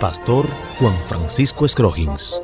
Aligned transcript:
Pastor 0.00 0.48
Juan 0.78 0.94
Francisco 1.08 1.66
Scroggins. 1.66 2.40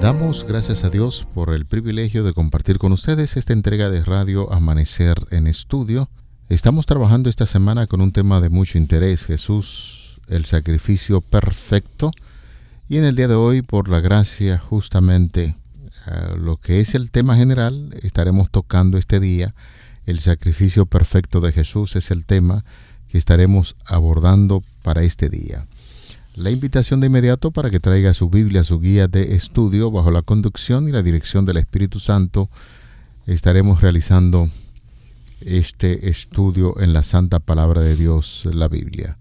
Damos 0.00 0.44
gracias 0.44 0.82
a 0.82 0.90
Dios 0.90 1.28
por 1.32 1.54
el 1.54 1.64
privilegio 1.64 2.24
de 2.24 2.32
compartir 2.32 2.78
con 2.78 2.90
ustedes 2.90 3.36
esta 3.36 3.52
entrega 3.52 3.88
de 3.88 4.02
Radio 4.02 4.52
Amanecer 4.52 5.14
en 5.30 5.46
Estudio. 5.46 6.10
Estamos 6.48 6.86
trabajando 6.86 7.30
esta 7.30 7.46
semana 7.46 7.86
con 7.86 8.00
un 8.00 8.10
tema 8.10 8.40
de 8.40 8.48
mucho 8.48 8.78
interés, 8.78 9.24
Jesús, 9.26 10.20
el 10.26 10.44
sacrificio 10.44 11.20
perfecto. 11.20 12.10
Y 12.88 12.96
en 12.96 13.04
el 13.04 13.14
día 13.14 13.28
de 13.28 13.36
hoy, 13.36 13.62
por 13.62 13.88
la 13.88 14.00
gracia, 14.00 14.58
justamente 14.58 15.54
lo 16.36 16.56
que 16.56 16.80
es 16.80 16.96
el 16.96 17.12
tema 17.12 17.36
general, 17.36 17.94
estaremos 18.02 18.50
tocando 18.50 18.98
este 18.98 19.20
día. 19.20 19.54
El 20.04 20.18
sacrificio 20.18 20.84
perfecto 20.84 21.40
de 21.40 21.52
Jesús 21.52 21.94
es 21.94 22.10
el 22.10 22.24
tema 22.24 22.64
que 23.08 23.18
estaremos 23.18 23.76
abordando 23.84 24.64
para 24.82 25.02
este 25.02 25.28
día. 25.28 25.66
La 26.34 26.50
invitación 26.50 27.00
de 27.00 27.08
inmediato 27.08 27.50
para 27.50 27.70
que 27.70 27.80
traiga 27.80 28.14
su 28.14 28.30
Biblia, 28.30 28.64
su 28.64 28.80
guía 28.80 29.06
de 29.06 29.34
estudio 29.34 29.90
bajo 29.90 30.10
la 30.10 30.22
conducción 30.22 30.88
y 30.88 30.92
la 30.92 31.02
dirección 31.02 31.44
del 31.44 31.58
Espíritu 31.58 32.00
Santo. 32.00 32.48
Estaremos 33.26 33.82
realizando 33.82 34.48
este 35.40 36.08
estudio 36.08 36.80
en 36.80 36.92
la 36.92 37.02
Santa 37.02 37.38
Palabra 37.38 37.82
de 37.82 37.96
Dios, 37.96 38.48
la 38.50 38.68
Biblia. 38.68 39.18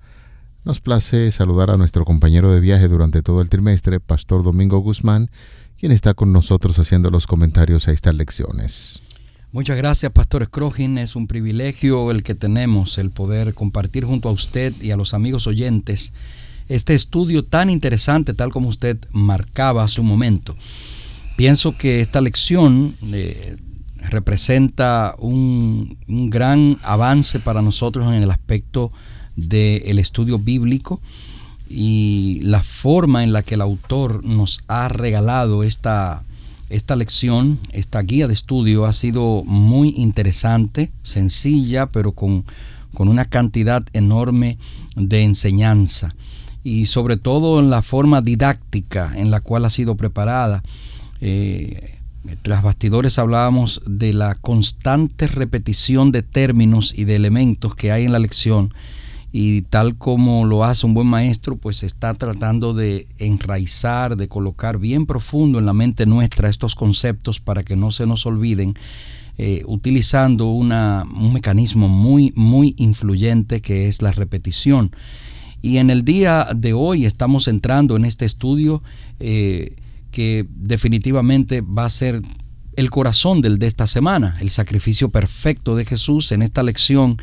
Nos 0.63 0.79
place 0.79 1.31
saludar 1.31 1.71
a 1.71 1.77
nuestro 1.77 2.05
compañero 2.05 2.51
de 2.53 2.59
viaje 2.59 2.87
durante 2.87 3.21
todo 3.21 3.41
el 3.41 3.49
trimestre, 3.49 3.99
Pastor 3.99 4.43
Domingo 4.43 4.79
Guzmán, 4.79 5.29
quien 5.77 5.91
está 5.91 6.13
con 6.13 6.31
nosotros 6.31 6.77
haciendo 6.79 7.09
los 7.09 7.27
comentarios 7.27 7.87
a 7.87 7.91
estas 7.91 8.15
lecciones. 8.15 9.01
Muchas 9.53 9.75
gracias, 9.75 10.09
Pastor 10.13 10.45
Scrogin. 10.45 10.97
Es 10.97 11.17
un 11.17 11.27
privilegio 11.27 12.09
el 12.11 12.23
que 12.23 12.35
tenemos, 12.35 12.97
el 12.97 13.11
poder 13.11 13.53
compartir 13.53 14.05
junto 14.05 14.29
a 14.29 14.31
usted 14.31 14.73
y 14.81 14.91
a 14.91 14.95
los 14.95 15.13
amigos 15.13 15.45
oyentes 15.45 16.13
este 16.69 16.95
estudio 16.95 17.43
tan 17.43 17.69
interesante, 17.69 18.33
tal 18.33 18.51
como 18.51 18.69
usted 18.69 18.97
marcaba 19.11 19.83
hace 19.83 19.99
un 19.99 20.07
momento. 20.07 20.55
Pienso 21.35 21.77
que 21.77 21.99
esta 21.99 22.21
lección 22.21 22.95
eh, 23.11 23.57
representa 24.09 25.15
un, 25.19 25.97
gran 26.07 26.77
avance 26.83 27.41
para 27.41 27.61
nosotros 27.61 28.07
en 28.07 28.23
el 28.23 28.31
aspecto 28.31 28.93
del 29.35 29.99
estudio 29.99 30.39
bíblico 30.39 31.01
y 31.69 32.39
la 32.43 32.63
forma 32.63 33.25
en 33.25 33.33
la 33.33 33.43
que 33.43 33.55
el 33.55 33.61
autor 33.61 34.23
nos 34.23 34.61
ha 34.69 34.87
regalado 34.87 35.63
esta, 35.63 36.23
esta 36.71 36.95
lección, 36.95 37.59
esta 37.73 38.01
guía 38.01 38.27
de 38.27 38.33
estudio 38.33 38.85
ha 38.85 38.93
sido 38.93 39.43
muy 39.45 39.93
interesante, 39.97 40.91
sencilla, 41.03 41.87
pero 41.87 42.13
con, 42.13 42.45
con 42.93 43.07
una 43.07 43.25
cantidad 43.25 43.83
enorme 43.93 44.57
de 44.95 45.23
enseñanza 45.23 46.15
y 46.63 46.85
sobre 46.85 47.17
todo 47.17 47.59
en 47.59 47.69
la 47.69 47.81
forma 47.81 48.21
didáctica 48.21 49.13
en 49.15 49.31
la 49.31 49.41
cual 49.41 49.65
ha 49.65 49.69
sido 49.69 49.95
preparada. 49.95 50.63
Eh, 51.19 51.97
tras 52.43 52.61
bastidores 52.61 53.17
hablábamos 53.17 53.81
de 53.85 54.13
la 54.13 54.35
constante 54.35 55.27
repetición 55.27 56.11
de 56.11 56.21
términos 56.21 56.93
y 56.95 57.05
de 57.05 57.15
elementos 57.15 57.75
que 57.75 57.91
hay 57.91 58.05
en 58.05 58.11
la 58.11 58.19
lección 58.19 58.73
y 59.31 59.61
tal 59.63 59.97
como 59.97 60.45
lo 60.45 60.63
hace 60.65 60.85
un 60.85 60.93
buen 60.93 61.07
maestro, 61.07 61.55
pues 61.55 61.83
está 61.83 62.13
tratando 62.13 62.73
de 62.73 63.07
enraizar, 63.17 64.17
de 64.17 64.27
colocar 64.27 64.77
bien 64.77 65.05
profundo 65.05 65.59
en 65.59 65.65
la 65.65 65.73
mente 65.73 66.05
nuestra 66.05 66.49
estos 66.49 66.75
conceptos 66.75 67.39
para 67.39 67.63
que 67.63 67.77
no 67.77 67.91
se 67.91 68.05
nos 68.05 68.25
olviden, 68.25 68.73
eh, 69.37 69.63
utilizando 69.65 70.49
una, 70.49 71.05
un 71.15 71.31
mecanismo 71.31 71.87
muy, 71.87 72.33
muy 72.35 72.75
influyente 72.77 73.61
que 73.61 73.87
es 73.87 74.01
la 74.01 74.11
repetición. 74.11 74.91
Y 75.61 75.77
en 75.77 75.89
el 75.89 76.03
día 76.03 76.47
de 76.55 76.73
hoy 76.73 77.05
estamos 77.05 77.47
entrando 77.47 77.95
en 77.95 78.03
este 78.03 78.25
estudio 78.25 78.83
eh, 79.19 79.75
que 80.11 80.45
definitivamente 80.49 81.61
va 81.61 81.85
a 81.85 81.89
ser 81.89 82.21
el 82.75 82.89
corazón 82.89 83.41
del 83.41 83.59
de 83.59 83.67
esta 83.67 83.87
semana, 83.87 84.37
el 84.41 84.49
sacrificio 84.49 85.09
perfecto 85.09 85.75
de 85.75 85.85
Jesús 85.85 86.31
en 86.31 86.41
esta 86.41 86.63
lección 86.63 87.17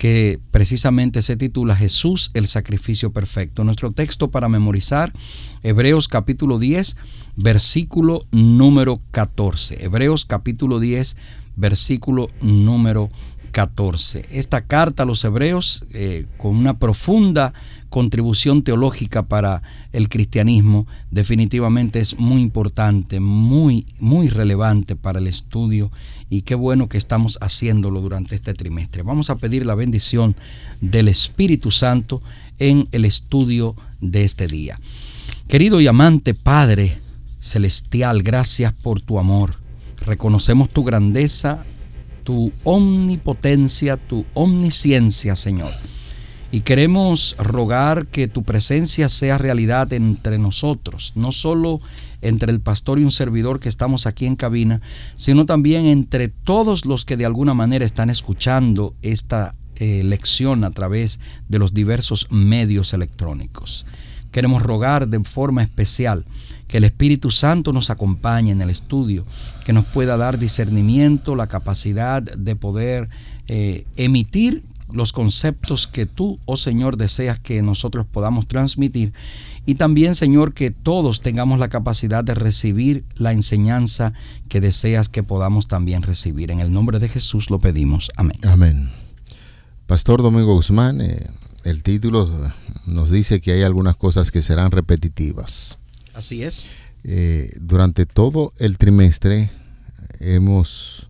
que 0.00 0.40
precisamente 0.50 1.20
se 1.20 1.36
titula 1.36 1.76
Jesús 1.76 2.30
el 2.32 2.46
sacrificio 2.46 3.12
perfecto. 3.12 3.64
Nuestro 3.64 3.92
texto 3.92 4.30
para 4.30 4.48
memorizar, 4.48 5.12
Hebreos 5.62 6.08
capítulo 6.08 6.58
10, 6.58 6.96
versículo 7.36 8.24
número 8.30 9.02
14. 9.10 9.84
Hebreos 9.84 10.24
capítulo 10.24 10.80
10, 10.80 11.18
versículo 11.56 12.30
número 12.40 13.10
14. 13.10 13.29
Esta 14.30 14.62
carta 14.62 15.02
a 15.02 15.06
los 15.06 15.24
hebreos, 15.24 15.84
eh, 15.92 16.26
con 16.36 16.56
una 16.56 16.78
profunda 16.78 17.52
contribución 17.88 18.62
teológica 18.62 19.24
para 19.24 19.62
el 19.92 20.08
cristianismo, 20.08 20.86
definitivamente 21.10 21.98
es 21.98 22.18
muy 22.18 22.40
importante, 22.40 23.20
muy, 23.20 23.84
muy 23.98 24.28
relevante 24.28 24.96
para 24.96 25.18
el 25.18 25.26
estudio 25.26 25.90
y 26.30 26.42
qué 26.42 26.54
bueno 26.54 26.88
que 26.88 26.98
estamos 26.98 27.36
haciéndolo 27.40 28.00
durante 28.00 28.36
este 28.36 28.54
trimestre. 28.54 29.02
Vamos 29.02 29.28
a 29.28 29.36
pedir 29.36 29.66
la 29.66 29.74
bendición 29.74 30.36
del 30.80 31.08
Espíritu 31.08 31.72
Santo 31.72 32.22
en 32.58 32.88
el 32.92 33.04
estudio 33.04 33.74
de 34.00 34.24
este 34.24 34.46
día. 34.46 34.78
Querido 35.48 35.80
y 35.80 35.88
amante 35.88 36.34
Padre 36.34 36.96
Celestial, 37.40 38.22
gracias 38.22 38.72
por 38.72 39.00
tu 39.00 39.18
amor. 39.18 39.56
Reconocemos 40.06 40.68
tu 40.68 40.84
grandeza 40.84 41.64
tu 42.22 42.52
omnipotencia, 42.64 43.96
tu 43.96 44.24
omnisciencia, 44.34 45.36
Señor. 45.36 45.72
Y 46.52 46.60
queremos 46.60 47.36
rogar 47.38 48.06
que 48.06 48.26
tu 48.26 48.42
presencia 48.42 49.08
sea 49.08 49.38
realidad 49.38 49.92
entre 49.92 50.38
nosotros, 50.38 51.12
no 51.14 51.30
solo 51.30 51.80
entre 52.22 52.52
el 52.52 52.60
pastor 52.60 52.98
y 52.98 53.04
un 53.04 53.12
servidor 53.12 53.60
que 53.60 53.68
estamos 53.68 54.06
aquí 54.06 54.26
en 54.26 54.36
cabina, 54.36 54.80
sino 55.16 55.46
también 55.46 55.86
entre 55.86 56.28
todos 56.28 56.86
los 56.86 57.04
que 57.04 57.16
de 57.16 57.24
alguna 57.24 57.54
manera 57.54 57.84
están 57.84 58.10
escuchando 58.10 58.94
esta 59.02 59.54
eh, 59.76 60.02
lección 60.02 60.64
a 60.64 60.72
través 60.72 61.20
de 61.48 61.58
los 61.58 61.72
diversos 61.72 62.26
medios 62.30 62.92
electrónicos. 62.92 63.86
Queremos 64.32 64.62
rogar 64.62 65.08
de 65.08 65.20
forma 65.20 65.62
especial 65.62 66.24
que 66.70 66.76
el 66.76 66.84
Espíritu 66.84 67.32
Santo 67.32 67.72
nos 67.72 67.90
acompañe 67.90 68.52
en 68.52 68.60
el 68.60 68.70
estudio, 68.70 69.26
que 69.64 69.72
nos 69.72 69.86
pueda 69.86 70.16
dar 70.16 70.38
discernimiento, 70.38 71.34
la 71.34 71.48
capacidad 71.48 72.22
de 72.22 72.54
poder 72.54 73.08
eh, 73.48 73.86
emitir 73.96 74.62
los 74.92 75.12
conceptos 75.12 75.88
que 75.88 76.06
tú, 76.06 76.38
oh 76.44 76.56
Señor, 76.56 76.96
deseas 76.96 77.40
que 77.40 77.60
nosotros 77.60 78.06
podamos 78.06 78.46
transmitir. 78.46 79.12
Y 79.66 79.74
también, 79.74 80.14
Señor, 80.14 80.54
que 80.54 80.70
todos 80.70 81.20
tengamos 81.20 81.58
la 81.58 81.70
capacidad 81.70 82.22
de 82.22 82.34
recibir 82.34 83.04
la 83.16 83.32
enseñanza 83.32 84.12
que 84.48 84.60
deseas 84.60 85.08
que 85.08 85.24
podamos 85.24 85.66
también 85.66 86.02
recibir. 86.02 86.52
En 86.52 86.60
el 86.60 86.72
nombre 86.72 87.00
de 87.00 87.08
Jesús 87.08 87.50
lo 87.50 87.58
pedimos. 87.58 88.12
Amén. 88.16 88.38
Amén. 88.44 88.90
Pastor 89.88 90.22
Domingo 90.22 90.54
Guzmán, 90.54 91.00
eh, 91.00 91.30
el 91.64 91.82
título 91.82 92.30
nos 92.86 93.10
dice 93.10 93.40
que 93.40 93.54
hay 93.54 93.62
algunas 93.62 93.96
cosas 93.96 94.30
que 94.30 94.40
serán 94.40 94.70
repetitivas. 94.70 95.79
Así 96.14 96.42
es. 96.42 96.68
Eh, 97.04 97.52
durante 97.60 98.06
todo 98.06 98.52
el 98.58 98.76
trimestre 98.78 99.50
hemos 100.18 101.08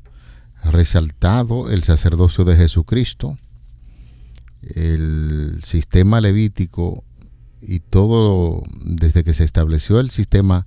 resaltado 0.64 1.70
el 1.70 1.82
sacerdocio 1.82 2.44
de 2.44 2.56
Jesucristo, 2.56 3.38
el 4.62 5.60
sistema 5.64 6.20
levítico 6.20 7.04
y 7.60 7.80
todo 7.80 8.62
desde 8.84 9.24
que 9.24 9.34
se 9.34 9.44
estableció 9.44 10.00
el 10.00 10.10
sistema 10.10 10.66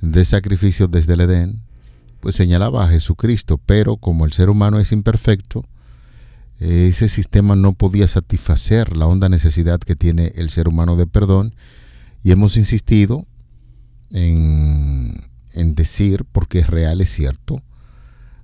de 0.00 0.24
sacrificios 0.24 0.90
desde 0.90 1.14
el 1.14 1.20
Edén, 1.20 1.60
pues 2.20 2.34
señalaba 2.34 2.84
a 2.84 2.88
Jesucristo, 2.88 3.58
pero 3.58 3.96
como 3.96 4.24
el 4.24 4.32
ser 4.32 4.50
humano 4.50 4.78
es 4.78 4.92
imperfecto, 4.92 5.64
ese 6.58 7.08
sistema 7.08 7.56
no 7.56 7.74
podía 7.74 8.08
satisfacer 8.08 8.96
la 8.96 9.06
honda 9.06 9.28
necesidad 9.28 9.80
que 9.80 9.96
tiene 9.96 10.32
el 10.36 10.50
ser 10.50 10.68
humano 10.68 10.96
de 10.96 11.06
perdón 11.06 11.54
y 12.22 12.30
hemos 12.30 12.56
insistido 12.56 13.26
en, 14.10 15.14
decir, 15.74 16.24
porque 16.30 16.60
es 16.60 16.68
real, 16.68 17.00
es 17.00 17.10
cierto, 17.10 17.62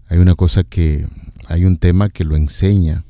hay 0.09 0.19
una 0.19 0.35
cosa 0.35 0.65
que, 0.65 1.07
hay 1.47 1.65
un 1.65 1.79
tema 1.79 2.09
que 2.09 2.25
lo 2.25 2.37
enseña 2.37 3.05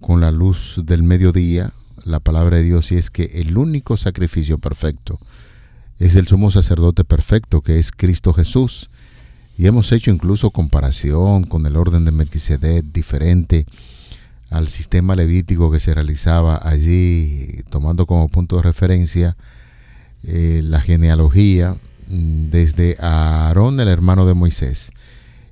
con 0.00 0.20
la 0.20 0.30
luz 0.30 0.82
del 0.84 1.02
mediodía, 1.02 1.72
la 2.04 2.20
palabra 2.20 2.58
de 2.58 2.64
Dios 2.64 2.92
y 2.92 2.96
es 2.96 3.10
que 3.10 3.24
el 3.34 3.56
único 3.56 3.96
sacrificio 3.96 4.58
perfecto 4.58 5.18
es 5.98 6.16
el 6.16 6.26
sumo 6.26 6.50
sacerdote 6.50 7.04
perfecto 7.04 7.62
que 7.62 7.78
es 7.78 7.92
Cristo 7.92 8.32
Jesús. 8.32 8.90
Y 9.56 9.66
hemos 9.66 9.92
hecho 9.92 10.10
incluso 10.10 10.50
comparación 10.50 11.44
con 11.44 11.64
el 11.66 11.76
orden 11.76 12.04
de 12.04 12.10
Melquisedec 12.10 12.84
diferente 12.86 13.66
al 14.50 14.68
sistema 14.68 15.14
levítico 15.14 15.70
que 15.70 15.80
se 15.80 15.94
realizaba 15.94 16.60
allí, 16.62 17.62
tomando 17.70 18.04
como 18.06 18.28
punto 18.28 18.56
de 18.56 18.62
referencia 18.62 19.36
eh, 20.26 20.62
la 20.64 20.80
genealogía 20.80 21.76
mm, 22.08 22.50
desde 22.50 22.96
Aarón, 23.00 23.80
el 23.80 23.88
hermano 23.88 24.26
de 24.26 24.34
Moisés. 24.34 24.90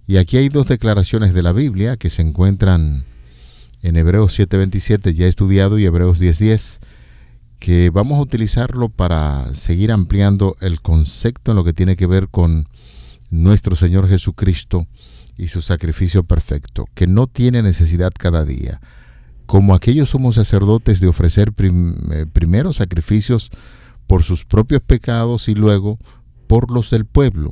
Y 0.06 0.16
aquí 0.16 0.36
hay 0.36 0.48
dos 0.48 0.66
declaraciones 0.66 1.34
de 1.34 1.42
la 1.42 1.52
Biblia 1.52 1.96
que 1.96 2.10
se 2.10 2.22
encuentran 2.22 3.04
en 3.82 3.96
Hebreos 3.96 4.38
7:27, 4.38 5.12
ya 5.14 5.26
estudiado, 5.26 5.78
y 5.78 5.84
Hebreos 5.84 6.20
10:10, 6.20 6.80
que 7.58 7.90
vamos 7.90 8.18
a 8.18 8.22
utilizarlo 8.22 8.88
para 8.88 9.52
seguir 9.54 9.92
ampliando 9.92 10.56
el 10.60 10.80
concepto 10.80 11.52
en 11.52 11.56
lo 11.56 11.64
que 11.64 11.72
tiene 11.72 11.96
que 11.96 12.06
ver 12.06 12.28
con 12.28 12.68
nuestro 13.30 13.76
Señor 13.76 14.08
Jesucristo 14.08 14.86
y 15.36 15.48
su 15.48 15.62
sacrificio 15.62 16.24
perfecto, 16.24 16.86
que 16.94 17.06
no 17.06 17.26
tiene 17.26 17.62
necesidad 17.62 18.12
cada 18.16 18.44
día, 18.44 18.80
como 19.46 19.74
aquellos 19.74 20.10
somos 20.10 20.36
sacerdotes 20.36 21.00
de 21.00 21.08
ofrecer 21.08 21.52
eh, 21.58 22.26
primero 22.32 22.72
sacrificios 22.72 23.50
por 24.12 24.24
sus 24.24 24.44
propios 24.44 24.82
pecados 24.82 25.48
y 25.48 25.54
luego 25.54 25.98
por 26.46 26.70
los 26.70 26.90
del 26.90 27.06
pueblo, 27.06 27.50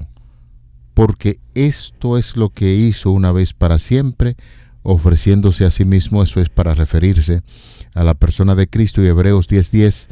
porque 0.93 1.41
esto 1.55 2.19
es 2.19 2.37
lo 2.37 2.51
que 2.51 2.75
hizo 2.75 3.12
una 3.12 3.33
vez 3.33 3.55
para 3.55 3.79
siempre, 3.79 4.37
ofreciéndose 4.83 5.65
a 5.65 5.71
sí 5.71 5.87
mismo, 5.87 6.23
eso 6.23 6.39
es 6.39 6.51
para 6.51 6.75
referirse 6.75 7.41
a 7.95 8.05
la 8.05 8.12
persona 8.12 8.55
de 8.57 8.69
Cristo 8.69 9.03
y 9.03 9.07
Hebreos 9.07 9.49
10:10 9.49 10.09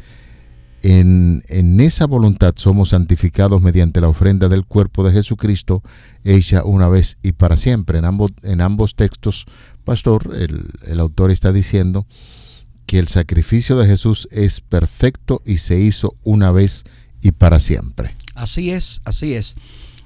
en, 0.81 1.79
esa 1.81 2.07
voluntad 2.07 2.55
somos 2.55 2.89
santificados 2.89 3.61
mediante 3.61 4.01
la 4.01 4.09
ofrenda 4.09 4.49
del 4.49 4.65
cuerpo 4.65 5.03
de 5.03 5.13
Jesucristo, 5.13 5.83
hecha 6.23 6.63
una 6.63 6.87
vez 6.87 7.19
y 7.21 7.33
para 7.33 7.57
siempre. 7.57 7.99
En 7.99 8.05
ambos, 8.05 8.31
en 8.41 8.61
ambos 8.61 8.95
textos, 8.95 9.45
pastor, 9.83 10.31
el, 10.35 10.65
el 10.87 10.99
autor 10.99 11.29
está 11.29 11.51
diciendo 11.51 12.07
que 12.89 12.97
el 12.97 13.07
sacrificio 13.07 13.77
de 13.77 13.85
Jesús 13.85 14.27
es 14.31 14.61
perfecto 14.61 15.43
y 15.45 15.57
se 15.57 15.79
hizo 15.79 16.15
una 16.23 16.51
vez 16.51 16.85
y 17.21 17.33
para 17.33 17.59
siempre. 17.59 18.15
Así 18.33 18.71
es, 18.71 19.01
así 19.05 19.35
es. 19.35 19.57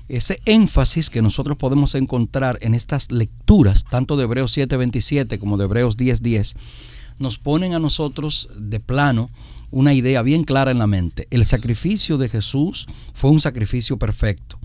Ese 0.10 0.42
énfasis 0.44 1.10
que 1.10 1.22
nosotros 1.22 1.56
podemos 1.56 1.96
encontrar 1.96 2.60
en 2.60 2.76
estas 2.76 3.10
lecturas, 3.10 3.86
tanto 3.90 4.18
de 4.18 4.26
Hebreos 4.26 4.52
7:27 4.58 5.40
como 5.40 5.56
de 5.56 5.64
Hebreos 5.64 5.96
10:10, 5.96 6.58
nos 7.20 7.38
ponen 7.38 7.74
a 7.74 7.80
nosotros 7.80 8.50
de 8.58 8.82
plano 8.82 9.30
una 9.72 9.94
idea 9.94 10.22
bien 10.22 10.44
clara 10.44 10.72
en 10.72 10.80
la 10.80 10.88
mente. 10.88 11.30
El 11.32 11.46
sacrificio 11.46 12.18
de 12.18 12.28
Jesús 12.28 12.88
fue 13.14 13.30
un 13.30 13.40
sacrificio 13.40 13.96
perfecto. 13.98 14.60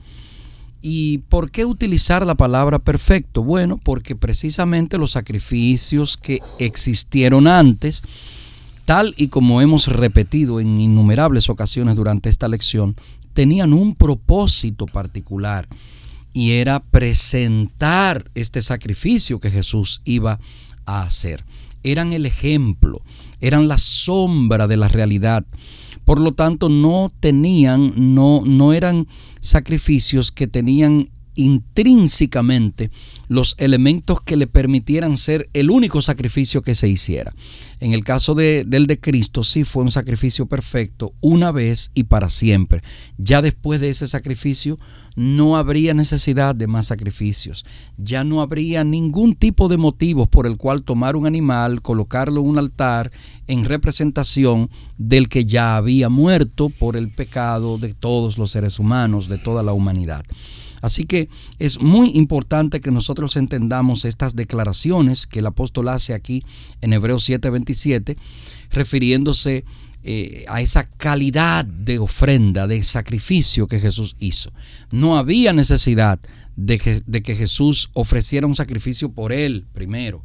¿Y 0.80 1.18
por 1.28 1.50
qué 1.50 1.64
utilizar 1.64 2.24
la 2.24 2.36
palabra 2.36 2.78
perfecto? 2.78 3.42
Bueno, 3.42 3.80
porque 3.82 4.14
precisamente 4.14 4.98
los 4.98 5.12
sacrificios 5.12 6.16
que 6.16 6.40
existieron 6.58 7.48
antes, 7.48 8.02
tal 8.84 9.14
y 9.16 9.28
como 9.28 9.60
hemos 9.60 9.88
repetido 9.88 10.60
en 10.60 10.80
innumerables 10.80 11.48
ocasiones 11.48 11.96
durante 11.96 12.28
esta 12.28 12.48
lección, 12.48 12.94
tenían 13.32 13.72
un 13.72 13.94
propósito 13.94 14.86
particular 14.86 15.68
y 16.32 16.52
era 16.52 16.80
presentar 16.80 18.30
este 18.34 18.62
sacrificio 18.62 19.40
que 19.40 19.50
Jesús 19.50 20.02
iba 20.04 20.38
a 20.86 21.02
hacer. 21.02 21.44
Eran 21.82 22.12
el 22.12 22.26
ejemplo, 22.26 23.02
eran 23.40 23.68
la 23.68 23.78
sombra 23.78 24.66
de 24.66 24.76
la 24.76 24.88
realidad. 24.88 25.44
Por 26.04 26.20
lo 26.20 26.32
tanto, 26.32 26.68
no 26.68 27.12
tenían, 27.20 27.92
no, 27.96 28.42
no 28.44 28.72
eran 28.72 29.06
sacrificios 29.40 30.32
que 30.32 30.46
tenían 30.46 31.10
intrínsecamente 31.38 32.90
los 33.28 33.54
elementos 33.58 34.20
que 34.20 34.36
le 34.36 34.46
permitieran 34.46 35.16
ser 35.16 35.48
el 35.52 35.70
único 35.70 36.02
sacrificio 36.02 36.62
que 36.62 36.74
se 36.74 36.88
hiciera. 36.88 37.32
En 37.80 37.92
el 37.92 38.04
caso 38.04 38.34
de, 38.34 38.64
del 38.66 38.86
de 38.86 38.98
Cristo 38.98 39.44
sí 39.44 39.62
fue 39.64 39.84
un 39.84 39.92
sacrificio 39.92 40.46
perfecto 40.46 41.12
una 41.20 41.52
vez 41.52 41.92
y 41.94 42.04
para 42.04 42.28
siempre. 42.28 42.82
Ya 43.18 43.40
después 43.40 43.80
de 43.80 43.90
ese 43.90 44.08
sacrificio 44.08 44.78
no 45.14 45.56
habría 45.56 45.94
necesidad 45.94 46.54
de 46.54 46.66
más 46.66 46.86
sacrificios. 46.86 47.64
Ya 47.96 48.24
no 48.24 48.40
habría 48.40 48.82
ningún 48.82 49.34
tipo 49.34 49.68
de 49.68 49.76
motivos 49.76 50.28
por 50.28 50.46
el 50.46 50.56
cual 50.56 50.82
tomar 50.82 51.16
un 51.16 51.26
animal, 51.26 51.82
colocarlo 51.82 52.40
en 52.40 52.48
un 52.48 52.58
altar 52.58 53.12
en 53.46 53.64
representación 53.64 54.70
del 54.96 55.28
que 55.28 55.44
ya 55.44 55.76
había 55.76 56.08
muerto 56.08 56.68
por 56.68 56.96
el 56.96 57.10
pecado 57.10 57.78
de 57.78 57.94
todos 57.94 58.38
los 58.38 58.50
seres 58.50 58.78
humanos, 58.78 59.28
de 59.28 59.38
toda 59.38 59.62
la 59.62 59.72
humanidad. 59.72 60.24
Así 60.82 61.04
que 61.04 61.28
es 61.58 61.80
muy 61.80 62.10
importante 62.14 62.80
que 62.80 62.90
nosotros 62.90 63.36
entendamos 63.36 64.04
estas 64.04 64.36
declaraciones 64.36 65.26
que 65.26 65.40
el 65.40 65.46
apóstol 65.46 65.88
hace 65.88 66.14
aquí 66.14 66.44
en 66.80 66.92
Hebreos 66.92 67.28
7:27, 67.28 68.16
refiriéndose 68.70 69.64
eh, 70.04 70.44
a 70.48 70.60
esa 70.60 70.88
calidad 70.88 71.64
de 71.64 71.98
ofrenda, 71.98 72.66
de 72.66 72.82
sacrificio 72.84 73.66
que 73.66 73.80
Jesús 73.80 74.16
hizo. 74.20 74.52
No 74.90 75.18
había 75.18 75.52
necesidad 75.52 76.20
de 76.56 77.02
de 77.06 77.22
que 77.22 77.36
Jesús 77.36 77.90
ofreciera 77.92 78.46
un 78.46 78.54
sacrificio 78.54 79.10
por 79.10 79.32
él 79.32 79.66
primero 79.72 80.22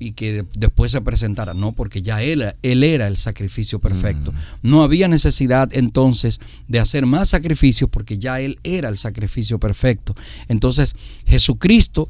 y 0.00 0.12
que 0.12 0.44
después 0.54 0.90
se 0.90 1.00
presentara. 1.02 1.54
No, 1.54 1.72
porque 1.72 2.02
ya 2.02 2.22
él, 2.22 2.54
él 2.62 2.82
era 2.82 3.06
el 3.06 3.18
sacrificio 3.18 3.78
perfecto. 3.78 4.32
No 4.62 4.82
había 4.82 5.06
necesidad 5.06 5.68
entonces 5.72 6.40
de 6.66 6.80
hacer 6.80 7.06
más 7.06 7.28
sacrificios 7.28 7.88
porque 7.90 8.18
ya 8.18 8.40
él 8.40 8.58
era 8.64 8.88
el 8.88 8.98
sacrificio 8.98 9.60
perfecto. 9.60 10.16
Entonces 10.48 10.96
Jesucristo 11.26 12.08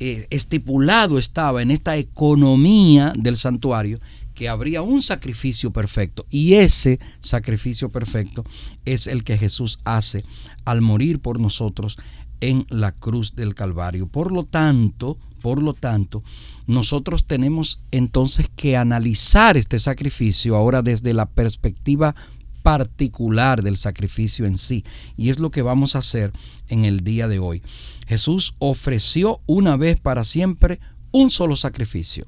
eh, 0.00 0.26
estipulado 0.30 1.18
estaba 1.18 1.60
en 1.60 1.70
esta 1.70 1.98
economía 1.98 3.12
del 3.14 3.36
santuario 3.36 4.00
que 4.34 4.48
habría 4.48 4.80
un 4.80 5.02
sacrificio 5.02 5.70
perfecto 5.70 6.24
y 6.30 6.54
ese 6.54 6.98
sacrificio 7.20 7.90
perfecto 7.90 8.46
es 8.86 9.06
el 9.06 9.22
que 9.22 9.36
Jesús 9.36 9.78
hace 9.84 10.24
al 10.64 10.80
morir 10.80 11.20
por 11.20 11.38
nosotros 11.38 11.98
en 12.40 12.66
la 12.70 12.92
cruz 12.92 13.34
del 13.36 13.54
Calvario. 13.54 14.06
Por 14.06 14.32
lo 14.32 14.44
tanto, 14.44 15.18
por 15.40 15.62
lo 15.62 15.74
tanto, 15.74 16.22
nosotros 16.66 17.24
tenemos 17.24 17.80
entonces 17.90 18.50
que 18.54 18.76
analizar 18.76 19.56
este 19.56 19.78
sacrificio 19.78 20.56
ahora 20.56 20.82
desde 20.82 21.14
la 21.14 21.26
perspectiva 21.26 22.14
particular 22.62 23.62
del 23.62 23.76
sacrificio 23.76 24.46
en 24.46 24.58
sí. 24.58 24.84
Y 25.16 25.30
es 25.30 25.38
lo 25.38 25.50
que 25.50 25.62
vamos 25.62 25.96
a 25.96 26.00
hacer 26.00 26.32
en 26.68 26.84
el 26.84 27.00
día 27.00 27.28
de 27.28 27.38
hoy. 27.38 27.62
Jesús 28.06 28.54
ofreció 28.58 29.40
una 29.46 29.76
vez 29.76 30.00
para 30.00 30.24
siempre 30.24 30.80
un 31.12 31.30
solo 31.30 31.56
sacrificio. 31.56 32.26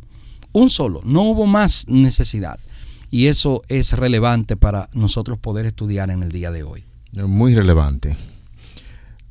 Un 0.53 0.71
solo. 0.71 1.01
No 1.05 1.23
hubo 1.23 1.47
más 1.47 1.87
necesidad. 1.89 2.59
Y 3.11 3.27
eso 3.27 3.63
es 3.69 3.93
relevante 3.93 4.57
para 4.57 4.89
nosotros 4.95 5.39
poder 5.39 5.67
estudiar 5.67 6.11
en 6.11 6.23
el 6.23 6.33
día 6.33 6.51
de 6.51 6.63
hoy. 6.63 6.85
Muy 7.13 7.55
relevante. 7.55 8.17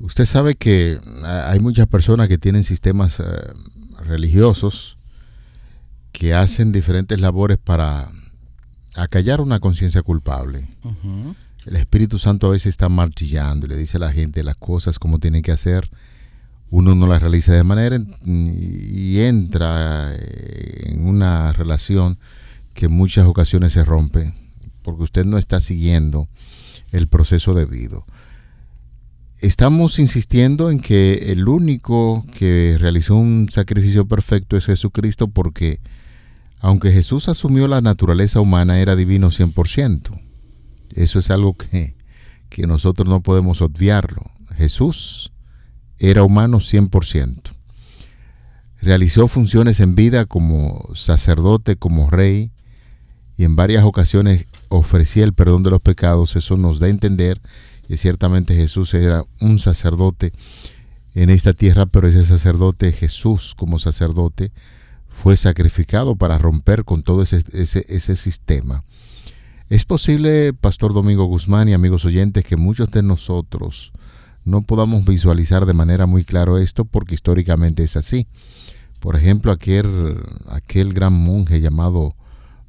Usted 0.02 0.26
sabe 0.26 0.56
que 0.56 1.00
hay 1.24 1.60
muchas 1.60 1.86
personas 1.86 2.28
que 2.28 2.40
tienen 2.40 2.64
sistemas 2.64 3.20
eh, 3.20 3.24
religiosos 4.00 4.98
que 6.12 6.34
hacen 6.34 6.72
diferentes 6.72 7.20
labores 7.22 7.60
para 7.60 8.10
acallar 8.96 9.42
una 9.42 9.60
conciencia 9.60 10.02
culpable. 10.02 10.68
El 11.66 11.76
Espíritu 11.76 12.18
Santo 12.18 12.48
a 12.48 12.52
veces 12.52 12.68
está 12.68 12.90
martillando 12.90 13.68
y 13.68 13.70
le 13.70 13.78
dice 13.78 13.98
a 13.98 14.00
la 14.00 14.12
gente 14.12 14.44
las 14.44 14.58
cosas 14.58 14.98
como 14.98 15.20
tienen 15.20 15.44
que 15.44 15.52
hacer. 15.52 15.90
Uno 16.72 16.96
no 16.96 17.06
las 17.06 17.22
realiza 17.22 17.54
de 17.54 17.64
manera 17.64 18.00
y 18.26 19.20
entra 19.20 20.16
en 20.16 21.08
una 21.08 21.54
relación 21.54 22.18
que 22.74 22.88
en 22.88 22.94
muchas 22.94 23.28
ocasiones 23.28 23.74
se 23.74 23.86
rompe 23.86 24.34
porque 24.82 25.04
usted 25.04 25.26
no 25.26 25.38
está 25.38 25.60
siguiendo 25.60 26.28
el 26.92 27.08
proceso 27.08 27.54
debido 27.54 28.06
estamos 29.42 29.98
insistiendo 30.00 30.70
en 30.70 30.80
que 30.80 31.32
el 31.32 31.48
único 31.48 32.26
que 32.38 32.78
realizó 32.80 33.16
un 33.16 33.50
sacrificio 33.52 34.08
perfecto 34.08 34.56
es 34.56 34.68
Jesucristo 34.68 35.28
porque 35.28 35.80
aunque 36.60 36.92
Jesús 36.92 37.28
asumió 37.28 37.68
la 37.68 37.82
naturaleza 37.82 38.40
humana, 38.40 38.80
era 38.80 38.96
divino 38.96 39.32
100%. 39.32 40.22
Eso 40.94 41.18
es 41.18 41.32
algo 41.32 41.56
que, 41.56 41.96
que 42.50 42.68
nosotros 42.68 43.10
no 43.10 43.22
podemos 43.22 43.64
obviarlo. 43.64 44.30
Jesús 44.56 45.32
era 45.98 46.22
humano 46.24 46.60
100%. 46.60 47.56
Realizó 48.80 49.28
funciones 49.28 49.80
en 49.80 49.96
vida 49.96 50.26
como 50.26 50.88
sacerdote, 50.94 51.78
como 51.78 52.12
rey, 52.12 52.52
y 53.38 53.44
en 53.44 53.56
varias 53.56 53.84
ocasiones 53.84 54.46
ofrecía 54.70 55.24
el 55.24 55.34
perdón 55.34 55.64
de 55.64 55.72
los 55.72 55.82
pecados. 55.82 56.36
Eso 56.36 56.58
nos 56.58 56.78
da 56.80 56.86
a 56.86 56.92
entender 56.92 57.42
que 57.42 57.50
ciertamente 57.98 58.56
Jesús 58.56 58.94
era 58.94 59.26
un 59.40 59.60
sacerdote 59.60 60.34
en 61.14 61.30
esta 61.30 61.54
tierra, 61.54 61.86
pero 61.86 62.08
ese 62.08 62.24
sacerdote 62.24 62.92
Jesús 62.92 63.54
como 63.56 63.80
sacerdote 63.80 64.52
fue 65.10 65.38
sacrificado 65.38 66.16
para 66.16 66.38
romper 66.38 66.86
con 66.86 67.04
todo 67.04 67.22
ese, 67.22 67.44
ese, 67.54 68.16
sistema. 68.16 68.84
Es 69.70 69.86
posible, 69.86 70.54
Pastor 70.54 70.94
Domingo 70.94 71.26
Guzmán 71.26 71.70
y 71.70 71.74
amigos 71.74 72.06
oyentes, 72.06 72.46
que 72.46 72.58
muchos 72.58 72.92
de 72.92 73.04
nosotros 73.04 73.92
no 74.44 74.62
podamos 74.64 75.06
visualizar 75.06 75.66
de 75.66 75.74
manera 75.74 76.06
muy 76.06 76.24
claro 76.24 76.58
esto 76.58 76.86
porque 76.86 77.16
históricamente 77.16 77.84
es 77.84 77.98
así. 77.98 78.28
Por 79.00 79.16
ejemplo, 79.16 79.52
aquel, 79.52 80.18
aquel 80.48 80.94
gran 80.94 81.14
monje 81.14 81.60
llamado 81.62 82.16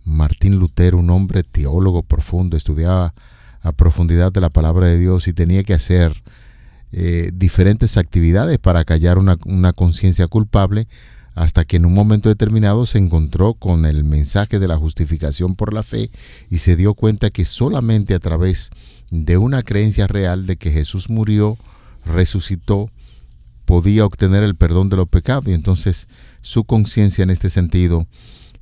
Martín 0.04 0.58
Lutero, 0.58 0.98
un 0.98 1.10
hombre 1.10 1.44
teólogo 1.44 2.02
profundo, 2.02 2.56
estudiaba 2.56 3.14
a 3.62 3.72
profundidad 3.72 4.32
de 4.32 4.40
la 4.40 4.50
palabra 4.50 4.86
de 4.86 4.98
Dios 4.98 5.28
y 5.28 5.32
tenía 5.32 5.62
que 5.62 5.74
hacer 5.74 6.22
eh, 6.92 7.30
diferentes 7.32 7.96
actividades 7.96 8.58
para 8.58 8.84
callar 8.84 9.18
una, 9.18 9.38
una 9.46 9.72
conciencia 9.72 10.26
culpable 10.26 10.88
hasta 11.34 11.64
que 11.64 11.76
en 11.76 11.86
un 11.86 11.94
momento 11.94 12.28
determinado 12.28 12.84
se 12.84 12.98
encontró 12.98 13.54
con 13.54 13.86
el 13.86 14.04
mensaje 14.04 14.58
de 14.58 14.68
la 14.68 14.76
justificación 14.76 15.54
por 15.54 15.72
la 15.72 15.82
fe 15.82 16.10
y 16.50 16.58
se 16.58 16.76
dio 16.76 16.94
cuenta 16.94 17.30
que 17.30 17.44
solamente 17.44 18.14
a 18.14 18.18
través 18.18 18.70
de 19.10 19.38
una 19.38 19.62
creencia 19.62 20.06
real 20.06 20.46
de 20.46 20.56
que 20.56 20.70
Jesús 20.70 21.08
murió, 21.08 21.56
resucitó, 22.04 22.90
podía 23.64 24.04
obtener 24.04 24.42
el 24.42 24.56
perdón 24.56 24.90
de 24.90 24.96
los 24.96 25.08
pecados. 25.08 25.46
Y 25.46 25.52
entonces 25.52 26.08
su 26.42 26.64
conciencia 26.64 27.22
en 27.22 27.30
este 27.30 27.48
sentido 27.48 28.06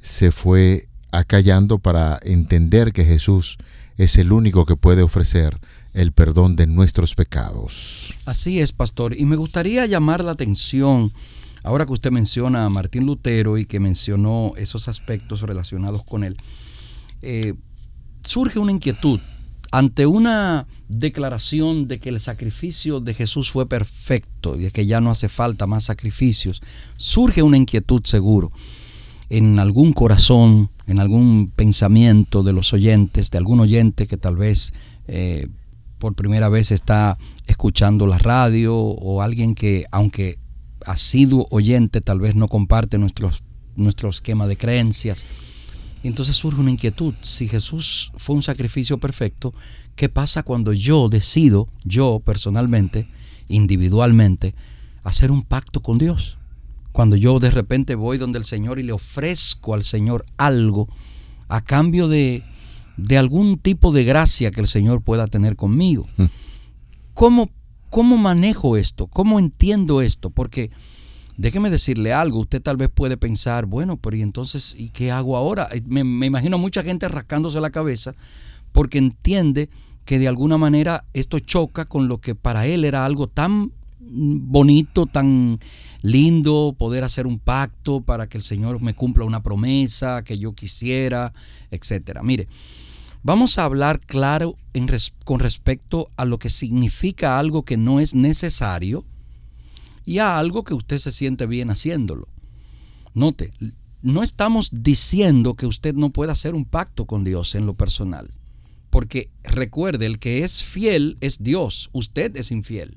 se 0.00 0.30
fue 0.30 0.88
acallando 1.10 1.78
para 1.78 2.20
entender 2.22 2.92
que 2.92 3.04
Jesús 3.04 3.58
es 4.02 4.16
el 4.16 4.32
único 4.32 4.64
que 4.64 4.76
puede 4.76 5.02
ofrecer 5.02 5.60
el 5.92 6.12
perdón 6.12 6.56
de 6.56 6.66
nuestros 6.66 7.14
pecados. 7.14 8.14
Así 8.24 8.60
es, 8.60 8.72
pastor, 8.72 9.16
y 9.16 9.24
me 9.24 9.36
gustaría 9.36 9.86
llamar 9.86 10.24
la 10.24 10.32
atención 10.32 11.12
Ahora 11.62 11.84
que 11.84 11.92
usted 11.92 12.10
menciona 12.10 12.64
a 12.64 12.70
Martín 12.70 13.04
Lutero 13.04 13.58
y 13.58 13.66
que 13.66 13.80
mencionó 13.80 14.52
esos 14.56 14.88
aspectos 14.88 15.42
relacionados 15.42 16.04
con 16.04 16.24
él, 16.24 16.36
eh, 17.22 17.54
surge 18.22 18.58
una 18.58 18.72
inquietud 18.72 19.20
ante 19.70 20.06
una 20.06 20.66
declaración 20.88 21.86
de 21.86 22.00
que 22.00 22.08
el 22.08 22.20
sacrificio 22.20 23.00
de 23.00 23.14
Jesús 23.14 23.50
fue 23.50 23.68
perfecto 23.68 24.56
y 24.56 24.62
de 24.62 24.70
que 24.70 24.86
ya 24.86 25.00
no 25.00 25.10
hace 25.10 25.28
falta 25.28 25.66
más 25.66 25.84
sacrificios, 25.84 26.60
surge 26.96 27.42
una 27.42 27.56
inquietud 27.56 28.00
seguro 28.04 28.50
en 29.30 29.60
algún 29.60 29.92
corazón, 29.92 30.68
en 30.88 30.98
algún 30.98 31.52
pensamiento 31.54 32.42
de 32.42 32.52
los 32.52 32.72
oyentes, 32.72 33.30
de 33.30 33.38
algún 33.38 33.60
oyente 33.60 34.08
que 34.08 34.16
tal 34.16 34.36
vez 34.36 34.74
eh, 35.06 35.46
por 35.98 36.14
primera 36.14 36.48
vez 36.48 36.72
está 36.72 37.16
escuchando 37.46 38.06
la 38.06 38.18
radio 38.18 38.76
o 38.76 39.22
alguien 39.22 39.54
que, 39.54 39.84
aunque 39.92 40.38
asiduo 40.84 41.46
oyente 41.50 42.00
tal 42.00 42.18
vez 42.18 42.34
no 42.34 42.48
comparte 42.48 42.98
nuestros, 42.98 43.44
nuestro 43.76 44.08
esquema 44.08 44.48
de 44.48 44.56
creencias. 44.56 45.24
Y 46.02 46.08
entonces 46.08 46.36
surge 46.36 46.60
una 46.60 46.70
inquietud. 46.70 47.14
Si 47.22 47.46
Jesús 47.46 48.10
fue 48.16 48.34
un 48.34 48.42
sacrificio 48.42 48.98
perfecto, 48.98 49.54
¿qué 49.94 50.08
pasa 50.08 50.42
cuando 50.42 50.72
yo 50.72 51.08
decido, 51.08 51.68
yo 51.84 52.20
personalmente, 52.24 53.08
individualmente, 53.48 54.54
hacer 55.04 55.30
un 55.30 55.42
pacto 55.42 55.82
con 55.82 55.98
Dios? 55.98 56.39
Cuando 56.92 57.16
yo 57.16 57.38
de 57.38 57.50
repente 57.50 57.94
voy 57.94 58.18
donde 58.18 58.38
el 58.38 58.44
Señor 58.44 58.78
y 58.78 58.82
le 58.82 58.92
ofrezco 58.92 59.74
al 59.74 59.84
Señor 59.84 60.24
algo 60.36 60.88
a 61.48 61.60
cambio 61.62 62.08
de, 62.08 62.42
de 62.96 63.18
algún 63.18 63.58
tipo 63.58 63.92
de 63.92 64.04
gracia 64.04 64.50
que 64.50 64.60
el 64.60 64.68
Señor 64.68 65.02
pueda 65.02 65.26
tener 65.26 65.56
conmigo. 65.56 66.06
Mm. 66.16 66.24
¿Cómo 67.14 67.50
¿Cómo 67.90 68.16
manejo 68.16 68.76
esto? 68.76 69.08
¿Cómo 69.08 69.40
entiendo 69.40 70.00
esto? 70.00 70.30
Porque 70.30 70.70
déjeme 71.36 71.70
decirle 71.70 72.12
algo, 72.12 72.38
usted 72.38 72.62
tal 72.62 72.76
vez 72.76 72.88
puede 72.88 73.16
pensar, 73.16 73.66
bueno, 73.66 73.96
pero 73.96 74.16
¿y 74.16 74.22
entonces 74.22 74.76
¿y 74.78 74.90
qué 74.90 75.10
hago 75.10 75.36
ahora? 75.36 75.68
Eh, 75.72 75.82
me, 75.86 76.04
me 76.04 76.26
imagino 76.26 76.56
mucha 76.56 76.84
gente 76.84 77.08
rascándose 77.08 77.60
la 77.60 77.70
cabeza 77.70 78.14
porque 78.70 78.98
entiende 78.98 79.68
que 80.04 80.20
de 80.20 80.28
alguna 80.28 80.56
manera 80.56 81.04
esto 81.12 81.40
choca 81.40 81.84
con 81.84 82.06
lo 82.06 82.18
que 82.18 82.36
para 82.36 82.66
él 82.66 82.84
era 82.84 83.04
algo 83.04 83.26
tan 83.26 83.72
bonito, 84.00 85.06
tan 85.06 85.60
lindo, 86.02 86.74
poder 86.78 87.04
hacer 87.04 87.26
un 87.26 87.38
pacto 87.38 88.00
para 88.00 88.28
que 88.28 88.38
el 88.38 88.42
Señor 88.42 88.80
me 88.80 88.94
cumpla 88.94 89.24
una 89.24 89.42
promesa 89.42 90.24
que 90.24 90.38
yo 90.38 90.54
quisiera, 90.54 91.32
etcétera. 91.70 92.22
Mire, 92.22 92.48
Vamos 93.22 93.58
a 93.58 93.64
hablar 93.64 94.00
claro 94.00 94.56
con 95.24 95.40
respecto 95.40 96.08
a 96.16 96.24
lo 96.24 96.38
que 96.38 96.48
significa 96.48 97.38
algo 97.38 97.64
que 97.64 97.76
no 97.76 98.00
es 98.00 98.14
necesario 98.14 99.04
y 100.06 100.18
a 100.18 100.38
algo 100.38 100.64
que 100.64 100.72
usted 100.72 100.96
se 100.96 101.12
siente 101.12 101.44
bien 101.44 101.70
haciéndolo. 101.70 102.28
Note, 103.12 103.50
no 104.00 104.22
estamos 104.22 104.70
diciendo 104.72 105.54
que 105.54 105.66
usted 105.66 105.94
no 105.94 106.10
pueda 106.10 106.32
hacer 106.32 106.54
un 106.54 106.64
pacto 106.64 107.04
con 107.04 107.22
Dios 107.22 107.54
en 107.54 107.66
lo 107.66 107.74
personal. 107.74 108.30
Porque 108.88 109.30
recuerde, 109.42 110.06
el 110.06 110.18
que 110.18 110.42
es 110.42 110.64
fiel 110.64 111.18
es 111.20 111.42
Dios, 111.42 111.90
usted 111.92 112.34
es 112.36 112.50
infiel. 112.50 112.96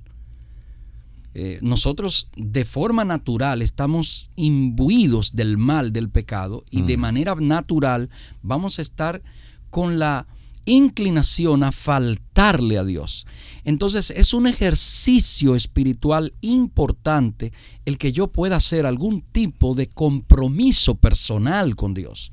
Eh, 1.35 1.59
nosotros 1.61 2.29
de 2.35 2.63
forma 2.63 3.05
natural 3.05 3.61
estamos 3.61 4.29
imbuidos 4.35 5.35
del 5.35 5.57
mal, 5.57 5.91
del 5.91 6.09
pecado, 6.09 6.63
y 6.69 6.83
de 6.83 6.97
mm. 6.97 6.99
manera 6.99 7.35
natural 7.35 8.09
vamos 8.41 8.77
a 8.77 8.83
estar 8.83 9.21
con 9.69 9.97
la 9.97 10.27
inclinación 10.65 11.63
a 11.63 11.71
faltarle 11.71 12.77
a 12.77 12.83
Dios. 12.83 13.25
Entonces 13.63 14.11
es 14.11 14.33
un 14.33 14.47
ejercicio 14.47 15.55
espiritual 15.55 16.33
importante 16.41 17.51
el 17.85 17.97
que 17.97 18.13
yo 18.13 18.27
pueda 18.27 18.57
hacer 18.57 18.85
algún 18.85 19.21
tipo 19.21 19.75
de 19.75 19.87
compromiso 19.87 20.95
personal 20.95 21.75
con 21.75 21.93
Dios. 21.93 22.31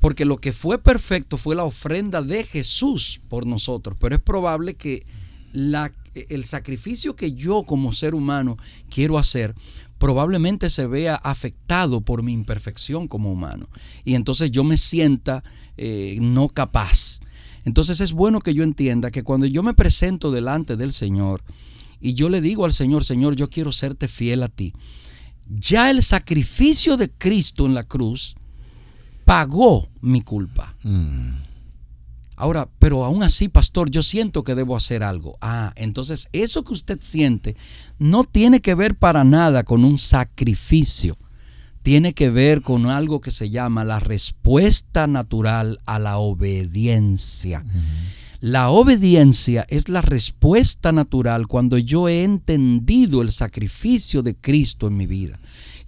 Porque 0.00 0.24
lo 0.24 0.38
que 0.38 0.52
fue 0.52 0.78
perfecto 0.78 1.36
fue 1.36 1.54
la 1.54 1.64
ofrenda 1.64 2.22
de 2.22 2.42
Jesús 2.44 3.20
por 3.28 3.46
nosotros, 3.46 3.96
pero 4.00 4.16
es 4.16 4.22
probable 4.22 4.74
que 4.74 5.04
la, 5.52 5.92
el 6.14 6.44
sacrificio 6.44 7.16
que 7.16 7.32
yo 7.32 7.64
como 7.64 7.92
ser 7.92 8.14
humano 8.14 8.56
quiero 8.88 9.18
hacer 9.18 9.54
probablemente 9.98 10.70
se 10.70 10.86
vea 10.86 11.14
afectado 11.14 12.00
por 12.00 12.22
mi 12.22 12.32
imperfección 12.32 13.06
como 13.06 13.30
humano. 13.30 13.68
Y 14.02 14.14
entonces 14.14 14.50
yo 14.50 14.64
me 14.64 14.78
sienta 14.78 15.44
eh, 15.76 16.18
no 16.22 16.48
capaz. 16.48 17.20
Entonces 17.64 18.00
es 18.00 18.12
bueno 18.12 18.40
que 18.40 18.54
yo 18.54 18.64
entienda 18.64 19.10
que 19.10 19.22
cuando 19.22 19.46
yo 19.46 19.62
me 19.62 19.74
presento 19.74 20.30
delante 20.30 20.76
del 20.76 20.92
Señor 20.92 21.42
y 22.00 22.14
yo 22.14 22.30
le 22.30 22.40
digo 22.40 22.64
al 22.64 22.72
Señor, 22.72 23.04
Señor, 23.04 23.36
yo 23.36 23.50
quiero 23.50 23.72
serte 23.72 24.08
fiel 24.08 24.42
a 24.42 24.48
ti, 24.48 24.72
ya 25.46 25.90
el 25.90 26.02
sacrificio 26.02 26.96
de 26.96 27.10
Cristo 27.10 27.66
en 27.66 27.74
la 27.74 27.84
cruz 27.84 28.36
pagó 29.26 29.90
mi 30.00 30.22
culpa. 30.22 30.74
Mm. 30.82 31.49
Ahora, 32.40 32.68
pero 32.78 33.04
aún 33.04 33.22
así, 33.22 33.48
pastor, 33.48 33.90
yo 33.90 34.02
siento 34.02 34.44
que 34.44 34.54
debo 34.54 34.76
hacer 34.76 35.02
algo. 35.02 35.36
Ah, 35.40 35.72
entonces 35.76 36.28
eso 36.32 36.64
que 36.64 36.72
usted 36.72 36.98
siente 37.00 37.56
no 37.98 38.24
tiene 38.24 38.60
que 38.60 38.74
ver 38.74 38.94
para 38.94 39.24
nada 39.24 39.62
con 39.62 39.84
un 39.84 39.98
sacrificio 39.98 41.16
tiene 41.82 42.12
que 42.12 42.30
ver 42.30 42.62
con 42.62 42.86
algo 42.86 43.20
que 43.20 43.30
se 43.30 43.50
llama 43.50 43.84
la 43.84 44.00
respuesta 44.00 45.06
natural 45.06 45.80
a 45.86 45.98
la 45.98 46.18
obediencia. 46.18 47.64
La 48.40 48.70
obediencia 48.70 49.64
es 49.68 49.88
la 49.88 50.02
respuesta 50.02 50.92
natural 50.92 51.46
cuando 51.46 51.78
yo 51.78 52.08
he 52.08 52.22
entendido 52.22 53.22
el 53.22 53.32
sacrificio 53.32 54.22
de 54.22 54.36
Cristo 54.36 54.86
en 54.88 54.96
mi 54.96 55.06
vida. 55.06 55.39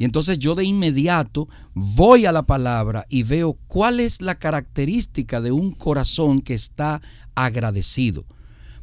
Y 0.03 0.05
entonces 0.05 0.41
yo 0.41 0.57
de 0.57 0.65
inmediato 0.65 1.49
voy 1.75 2.27
a 2.27 2.33
la 2.33 2.43
palabra 2.43 3.07
y 3.09 3.23
veo 3.23 3.57
cuál 3.69 4.01
es 4.01 4.21
la 4.21 4.37
característica 4.37 5.41
de 5.41 5.53
un 5.53 5.71
corazón 5.71 6.41
que 6.41 6.55
está 6.55 7.01
agradecido. 7.37 8.25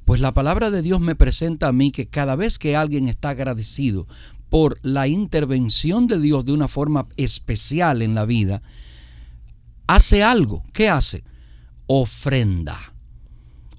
Pues 0.06 0.22
la 0.22 0.34
palabra 0.34 0.72
de 0.72 0.82
Dios 0.82 1.02
me 1.02 1.16
presenta 1.16 1.68
a 1.68 1.74
mí 1.74 1.92
que 1.92 2.08
cada 2.08 2.38
vez 2.38 2.58
que 2.58 2.78
alguien 2.78 3.10
está 3.10 3.32
agradecido 3.32 4.08
por 4.48 4.80
la 4.82 5.10
intervención 5.10 6.08
de 6.08 6.22
Dios 6.22 6.46
de 6.46 6.54
una 6.54 6.70
forma 6.70 7.06
especial 7.18 8.02
en 8.02 8.16
la 8.16 8.24
vida, 8.24 8.62
hace 9.88 10.24
algo. 10.24 10.64
¿Qué 10.72 10.88
hace? 10.88 11.26
Ofrenda. 11.88 12.94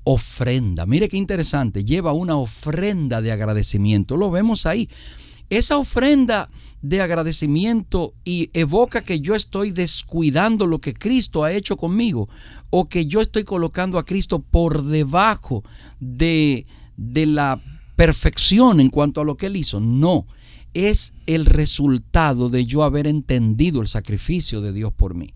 Ofrenda. 0.05 0.85
Mire 0.85 1.09
qué 1.09 1.17
interesante. 1.17 1.87
Lleva 1.87 2.13
una 2.13 2.37
ofrenda 2.37 3.23
de 3.23 3.33
agradecimiento. 3.33 4.19
Lo 4.19 4.31
vemos 4.31 4.67
ahí. 4.67 4.91
Esa 5.51 5.79
ofrenda 5.79 6.49
de 6.81 7.03
agradecimiento 7.03 8.15
y 8.25 8.51
evoca 8.55 9.03
que 9.03 9.21
yo 9.21 9.35
estoy 9.35 9.73
descuidando 9.73 10.67
lo 10.67 10.81
que 10.81 10.95
Cristo 10.95 11.45
ha 11.45 11.53
hecho 11.53 11.77
conmigo 11.77 12.29
o 12.71 12.89
que 12.89 13.07
yo 13.07 13.21
estoy 13.21 13.45
colocando 13.45 13.99
a 13.99 14.05
Cristo 14.05 14.39
por 14.39 14.85
debajo 14.85 15.65
de, 15.99 16.67
de 16.97 17.27
la 17.27 17.61
perfección 17.97 18.81
en 18.81 18.89
cuanto 18.89 19.21
a 19.21 19.25
lo 19.25 19.37
que 19.37 19.47
él 19.47 19.57
hizo. 19.57 19.81
No, 19.81 20.27
es 20.73 21.15
el 21.27 21.47
resultado 21.47 22.49
de 22.49 22.65
yo 22.65 22.85
haber 22.85 23.07
entendido 23.07 23.83
el 23.83 23.89
sacrificio 23.89 24.61
de 24.61 24.73
Dios 24.73 24.93
por 24.93 25.15
mí. 25.15 25.35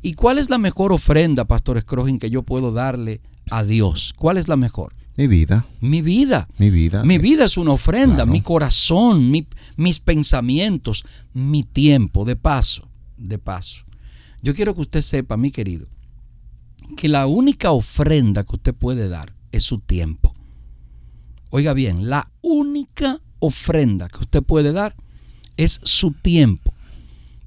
¿Y 0.00 0.14
cuál 0.14 0.38
es 0.38 0.48
la 0.48 0.58
mejor 0.58 0.92
ofrenda, 0.92 1.46
Pastor 1.46 1.80
Scrogin, 1.80 2.18
que 2.18 2.30
yo 2.30 2.42
puedo 2.42 2.72
darle 2.72 3.20
a 3.50 3.64
Dios? 3.64 4.14
¿Cuál 4.16 4.36
es 4.36 4.46
la 4.46 4.56
mejor? 4.56 4.94
Mi 5.16 5.26
vida. 5.26 5.66
Mi 5.80 6.02
vida. 6.02 6.48
Mi 6.58 6.70
vida. 6.70 7.02
Mi 7.02 7.18
vida 7.18 7.46
es 7.46 7.56
una 7.56 7.72
ofrenda, 7.72 8.26
mi 8.26 8.42
corazón, 8.42 9.32
mis 9.76 10.00
pensamientos, 10.00 11.04
mi 11.32 11.62
tiempo 11.62 12.24
de 12.24 12.36
paso. 12.36 12.88
de 13.16 13.38
paso, 13.38 13.84
yo 14.42 14.54
quiero 14.54 14.74
que 14.74 14.82
usted 14.82 15.00
sepa, 15.00 15.38
mi 15.38 15.50
querido, 15.50 15.86
que 16.96 17.08
la 17.08 17.26
única 17.26 17.70
ofrenda 17.70 18.44
que 18.44 18.56
usted 18.56 18.74
puede 18.74 19.08
dar 19.08 19.34
es 19.52 19.64
su 19.64 19.78
tiempo. 19.78 20.34
Oiga 21.50 21.72
bien, 21.72 22.10
la 22.10 22.30
única 22.42 23.20
ofrenda 23.38 24.08
que 24.08 24.18
usted 24.18 24.42
puede 24.42 24.72
dar 24.72 24.94
es 25.56 25.80
su 25.82 26.12
tiempo. 26.12 26.74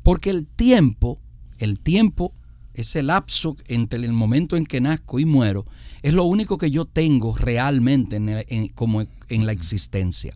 Porque 0.01 0.31
el 0.31 0.47
tiempo, 0.47 1.19
el 1.59 1.79
tiempo, 1.79 2.33
ese 2.79 3.03
lapso 3.03 3.55
entre 3.67 3.99
el 3.99 4.13
momento 4.13 4.57
en 4.57 4.65
que 4.65 4.81
nazco 4.81 5.19
y 5.19 5.25
muero, 5.25 5.65
es 6.01 6.13
lo 6.13 6.23
único 6.23 6.57
que 6.57 6.71
yo 6.71 6.85
tengo 6.85 7.35
realmente 7.35 8.15
en, 8.17 8.67
como 8.69 9.01
en 9.01 9.45
la 9.45 9.51
existencia. 9.51 10.33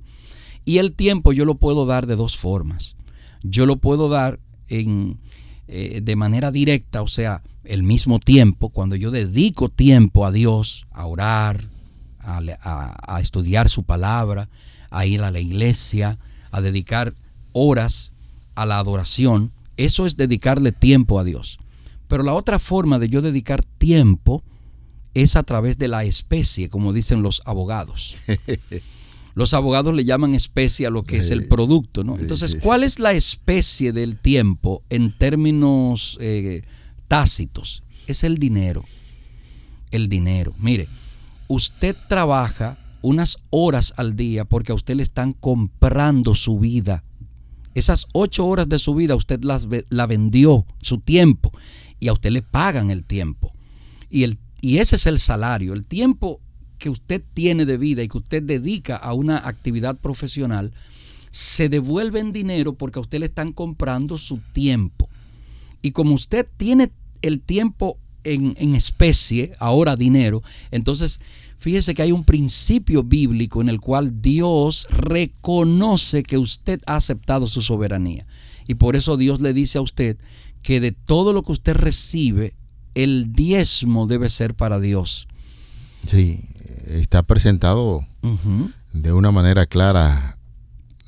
Y 0.66 0.78
el 0.78 0.94
tiempo 0.94 1.34
yo 1.34 1.46
lo 1.46 1.56
puedo 1.56 1.86
dar 1.86 2.08
de 2.08 2.16
dos 2.16 2.38
formas. 2.38 2.96
Yo 3.44 3.66
lo 3.66 3.78
puedo 3.78 4.10
dar 4.10 4.40
en, 4.70 5.18
eh, 5.68 6.02
de 6.02 6.16
manera 6.16 6.52
directa, 6.52 7.02
o 7.02 7.08
sea, 7.08 7.42
el 7.64 7.84
mismo 7.84 8.20
tiempo, 8.20 8.70
cuando 8.70 8.96
yo 8.96 9.12
dedico 9.12 9.70
tiempo 9.70 10.26
a 10.26 10.32
Dios, 10.32 10.86
a 10.92 11.06
orar, 11.06 11.70
a, 12.20 13.20
estudiar 13.22 13.70
su 13.70 13.84
palabra, 13.84 14.50
a 14.90 15.06
ir 15.06 15.22
a 15.22 15.32
la 15.32 15.40
iglesia, 15.40 16.20
a 16.52 16.62
dedicar 16.62 17.14
horas 17.52 18.12
a 18.56 18.66
la 18.66 18.80
adoración, 18.80 19.52
eso 19.78 20.06
es 20.06 20.18
dedicarle 20.18 20.72
tiempo 20.72 21.20
a 21.20 21.24
Dios. 21.24 21.60
Pero 22.08 22.24
la 22.24 22.34
otra 22.34 22.60
forma 22.60 23.00
de 23.00 23.10
yo 23.10 23.22
dedicar 23.22 23.64
tiempo 23.64 24.44
es 25.14 25.36
a 25.36 25.44
través 25.44 25.78
de 25.78 25.88
la 25.88 26.04
especie, 26.04 26.70
como 26.70 26.94
dicen 26.94 27.22
los 27.22 27.42
abogados. 27.46 28.16
Los 29.36 29.56
abogados 29.56 29.96
le 29.96 30.06
llaman 30.06 30.36
especie 30.36 30.86
a 30.86 30.92
lo 30.92 31.06
que 31.06 31.18
es 31.18 31.32
el 31.32 31.48
producto, 31.48 32.04
¿no? 32.04 32.20
Entonces, 32.20 32.56
¿cuál 32.62 32.84
es 32.84 33.00
la 33.00 33.14
especie 33.14 33.92
del 33.92 34.20
tiempo 34.20 34.84
en 34.92 35.18
términos 35.18 36.20
eh, 36.22 36.62
tácitos? 37.08 37.82
Es 38.06 38.24
el 38.24 38.38
dinero. 38.38 38.86
El 39.90 40.08
dinero. 40.08 40.54
Mire, 40.60 40.88
usted 41.48 41.96
trabaja 42.08 42.78
unas 43.02 43.40
horas 43.50 43.96
al 43.98 44.16
día 44.16 44.46
porque 44.46 44.72
a 44.72 44.76
usted 44.76 44.96
le 44.96 45.04
están 45.04 45.34
comprando 45.34 46.36
su 46.36 46.60
vida. 46.60 47.04
Esas 47.74 48.06
ocho 48.14 48.46
horas 48.46 48.70
de 48.70 48.78
su 48.78 48.94
vida 48.94 49.16
usted 49.16 49.44
las, 49.44 49.68
la 49.90 50.06
vendió, 50.06 50.68
su 50.84 51.00
tiempo, 51.00 51.52
y 52.04 52.10
a 52.10 52.14
usted 52.14 52.32
le 52.32 52.42
pagan 52.42 52.92
el 52.92 53.08
tiempo. 53.08 53.54
Y, 54.10 54.24
el, 54.24 54.38
y 54.60 54.80
ese 54.80 54.98
es 54.98 55.08
el 55.08 55.20
salario. 55.20 55.72
El 55.72 55.88
tiempo 55.88 56.42
que 56.78 56.90
usted 56.90 57.24
tiene 57.34 57.66
de 57.66 57.78
vida 57.78 58.04
y 58.04 58.10
que 58.10 58.18
usted 58.18 58.44
dedica 58.44 58.98
a 58.98 59.14
una 59.14 59.38
actividad 59.38 59.96
profesional, 59.96 60.74
se 61.32 61.70
devuelve 61.70 62.20
en 62.20 62.34
dinero 62.34 62.74
porque 62.74 63.00
a 63.00 63.02
usted 63.02 63.20
le 63.20 63.28
están 63.28 63.54
comprando 63.54 64.18
su 64.18 64.40
tiempo. 64.52 65.08
Y 65.82 65.92
como 65.92 66.14
usted 66.14 66.46
tiene 66.58 66.92
el 67.22 67.40
tiempo 67.40 67.98
en, 68.26 68.54
en 68.58 68.76
especie, 68.76 69.54
ahora 69.60 69.96
dinero, 69.96 70.44
entonces 70.72 71.22
fíjese 71.58 71.94
que 71.94 72.02
hay 72.02 72.12
un 72.12 72.26
principio 72.26 73.04
bíblico 73.04 73.62
en 73.62 73.70
el 73.70 73.80
cual 73.80 74.22
Dios 74.22 74.88
reconoce 74.90 76.24
que 76.24 76.38
usted 76.38 76.82
ha 76.86 76.98
aceptado 76.98 77.48
su 77.48 77.62
soberanía. 77.62 78.28
Y 78.68 78.74
por 78.74 78.98
eso 78.98 79.16
Dios 79.16 79.40
le 79.40 79.54
dice 79.54 79.78
a 79.78 79.82
usted 79.82 80.18
que 80.64 80.80
de 80.80 80.94
todo 80.94 81.34
lo 81.34 81.44
que 81.44 81.52
usted 81.52 81.76
recibe, 81.76 82.54
el 82.96 83.34
diezmo 83.34 84.08
debe 84.08 84.30
ser 84.30 84.56
para 84.56 84.80
Dios. 84.80 85.28
Sí, 86.10 86.42
está 86.88 87.24
presentado 87.24 88.06
de 88.94 89.14
una 89.14 89.32
manera 89.32 89.66
clara, 89.66 90.38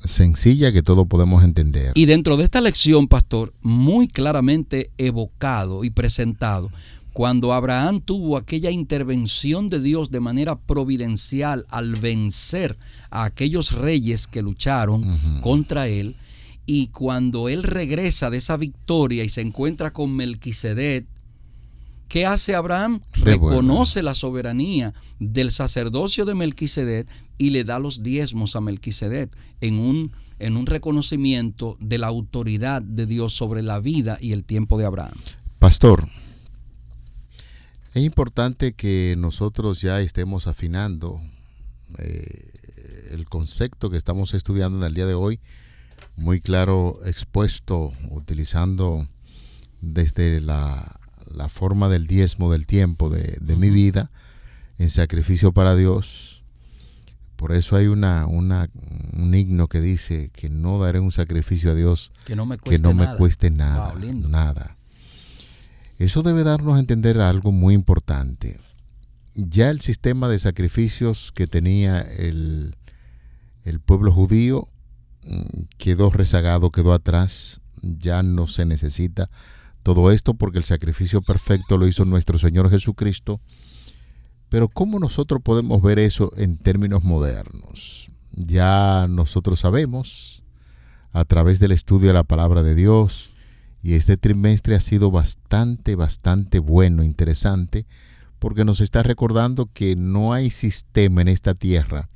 sencilla, 0.04 0.72
que 0.72 0.82
todos 0.82 1.06
podemos 1.06 1.42
entender. 1.42 1.92
Y 1.94 2.06
dentro 2.06 2.36
de 2.36 2.44
esta 2.44 2.60
lección, 2.60 3.08
pastor, 3.08 3.52
muy 3.62 4.08
claramente 4.08 4.90
evocado 4.98 5.84
y 5.84 5.90
presentado, 5.90 6.70
cuando 7.12 7.54
Abraham 7.54 8.02
tuvo 8.02 8.36
aquella 8.36 8.70
intervención 8.70 9.70
de 9.70 9.80
Dios 9.80 10.10
de 10.10 10.20
manera 10.20 10.58
providencial 10.58 11.64
al 11.70 11.96
vencer 11.96 12.76
a 13.10 13.24
aquellos 13.24 13.72
reyes 13.72 14.26
que 14.26 14.42
lucharon 14.42 15.40
contra 15.40 15.88
él, 15.88 16.16
y 16.66 16.88
cuando 16.88 17.48
él 17.48 17.62
regresa 17.62 18.28
de 18.28 18.38
esa 18.38 18.56
victoria 18.56 19.24
y 19.24 19.28
se 19.28 19.40
encuentra 19.40 19.92
con 19.92 20.14
Melquisedec, 20.14 21.06
¿Qué 22.08 22.24
hace 22.24 22.54
Abraham? 22.54 23.00
Reconoce 23.14 24.02
la 24.02 24.14
soberanía 24.14 24.94
del 25.18 25.50
sacerdocio 25.50 26.24
de 26.24 26.34
Melquisedec 26.34 27.08
y 27.36 27.50
le 27.50 27.64
da 27.64 27.78
los 27.78 28.02
diezmos 28.02 28.54
a 28.54 28.60
Melquisedec 28.60 29.36
en 29.60 29.78
un, 29.78 30.12
en 30.38 30.56
un 30.56 30.66
reconocimiento 30.66 31.76
de 31.80 31.98
la 31.98 32.06
autoridad 32.06 32.80
de 32.80 33.06
Dios 33.06 33.34
sobre 33.34 33.62
la 33.62 33.80
vida 33.80 34.18
y 34.20 34.32
el 34.32 34.44
tiempo 34.44 34.78
de 34.78 34.84
Abraham. 34.84 35.18
Pastor, 35.58 36.08
es 37.94 38.04
importante 38.04 38.74
que 38.74 39.16
nosotros 39.18 39.80
ya 39.80 40.00
estemos 40.00 40.46
afinando 40.46 41.20
eh, 41.98 42.52
el 43.10 43.28
concepto 43.28 43.90
que 43.90 43.96
estamos 43.96 44.32
estudiando 44.34 44.78
en 44.78 44.84
el 44.84 44.94
día 44.94 45.06
de 45.06 45.14
hoy, 45.14 45.40
muy 46.16 46.40
claro 46.40 46.98
expuesto, 47.04 47.92
utilizando 48.10 49.08
desde 49.80 50.40
la 50.40 50.96
la 51.36 51.48
forma 51.48 51.88
del 51.88 52.06
diezmo 52.06 52.50
del 52.50 52.66
tiempo 52.66 53.10
de, 53.10 53.38
mi 53.56 53.70
vida 53.70 54.10
en 54.78 54.90
sacrificio 54.90 55.52
para 55.52 55.76
Dios. 55.76 56.42
Por 57.36 57.52
eso 57.52 57.76
hay 57.76 57.86
una, 57.86 58.26
una, 58.26 58.70
un 59.12 59.34
himno 59.34 59.68
que 59.68 59.80
dice 59.80 60.30
que 60.32 60.48
no 60.48 60.78
daré 60.78 61.00
un 61.00 61.12
sacrificio 61.12 61.70
a 61.70 61.74
Dios 61.74 62.10
que 62.24 62.78
no 62.78 62.94
me 62.94 63.14
cueste 63.16 63.50
nada. 63.50 63.94
nada, 63.94 64.76
Eso 65.98 66.22
debe 66.22 66.44
darnos 66.44 66.76
a 66.76 66.80
entender 66.80 67.20
algo 67.20 67.52
muy 67.52 67.74
importante. 67.74 68.58
Ya 69.34 69.68
el 69.68 69.82
sistema 69.82 70.30
de 70.30 70.38
sacrificios 70.38 71.30
que 71.34 71.46
tenía 71.46 72.00
el, 72.00 72.74
el 73.64 73.80
pueblo 73.80 74.10
judío 74.10 74.68
quedó 75.78 76.10
rezagado, 76.10 76.70
quedó 76.70 76.92
atrás, 76.92 77.60
ya 77.82 78.22
no 78.22 78.46
se 78.46 78.64
necesita 78.64 79.30
todo 79.82 80.10
esto 80.10 80.34
porque 80.34 80.58
el 80.58 80.64
sacrificio 80.64 81.22
perfecto 81.22 81.78
lo 81.78 81.86
hizo 81.86 82.04
nuestro 82.04 82.38
Señor 82.38 82.70
Jesucristo. 82.70 83.40
Pero 84.48 84.68
¿cómo 84.68 84.98
nosotros 84.98 85.40
podemos 85.42 85.80
ver 85.82 85.98
eso 85.98 86.32
en 86.36 86.58
términos 86.58 87.04
modernos? 87.04 88.10
Ya 88.32 89.06
nosotros 89.08 89.60
sabemos 89.60 90.42
a 91.12 91.24
través 91.24 91.60
del 91.60 91.72
estudio 91.72 92.08
de 92.08 92.14
la 92.14 92.24
palabra 92.24 92.62
de 92.62 92.74
Dios 92.74 93.30
y 93.82 93.94
este 93.94 94.16
trimestre 94.16 94.74
ha 94.74 94.80
sido 94.80 95.10
bastante, 95.10 95.94
bastante 95.94 96.58
bueno, 96.58 97.04
interesante, 97.04 97.86
porque 98.38 98.64
nos 98.64 98.80
está 98.80 99.02
recordando 99.04 99.70
que 99.72 99.94
no 99.94 100.32
hay 100.32 100.50
sistema 100.50 101.22
en 101.22 101.28
esta 101.28 101.54
tierra, 101.54 102.08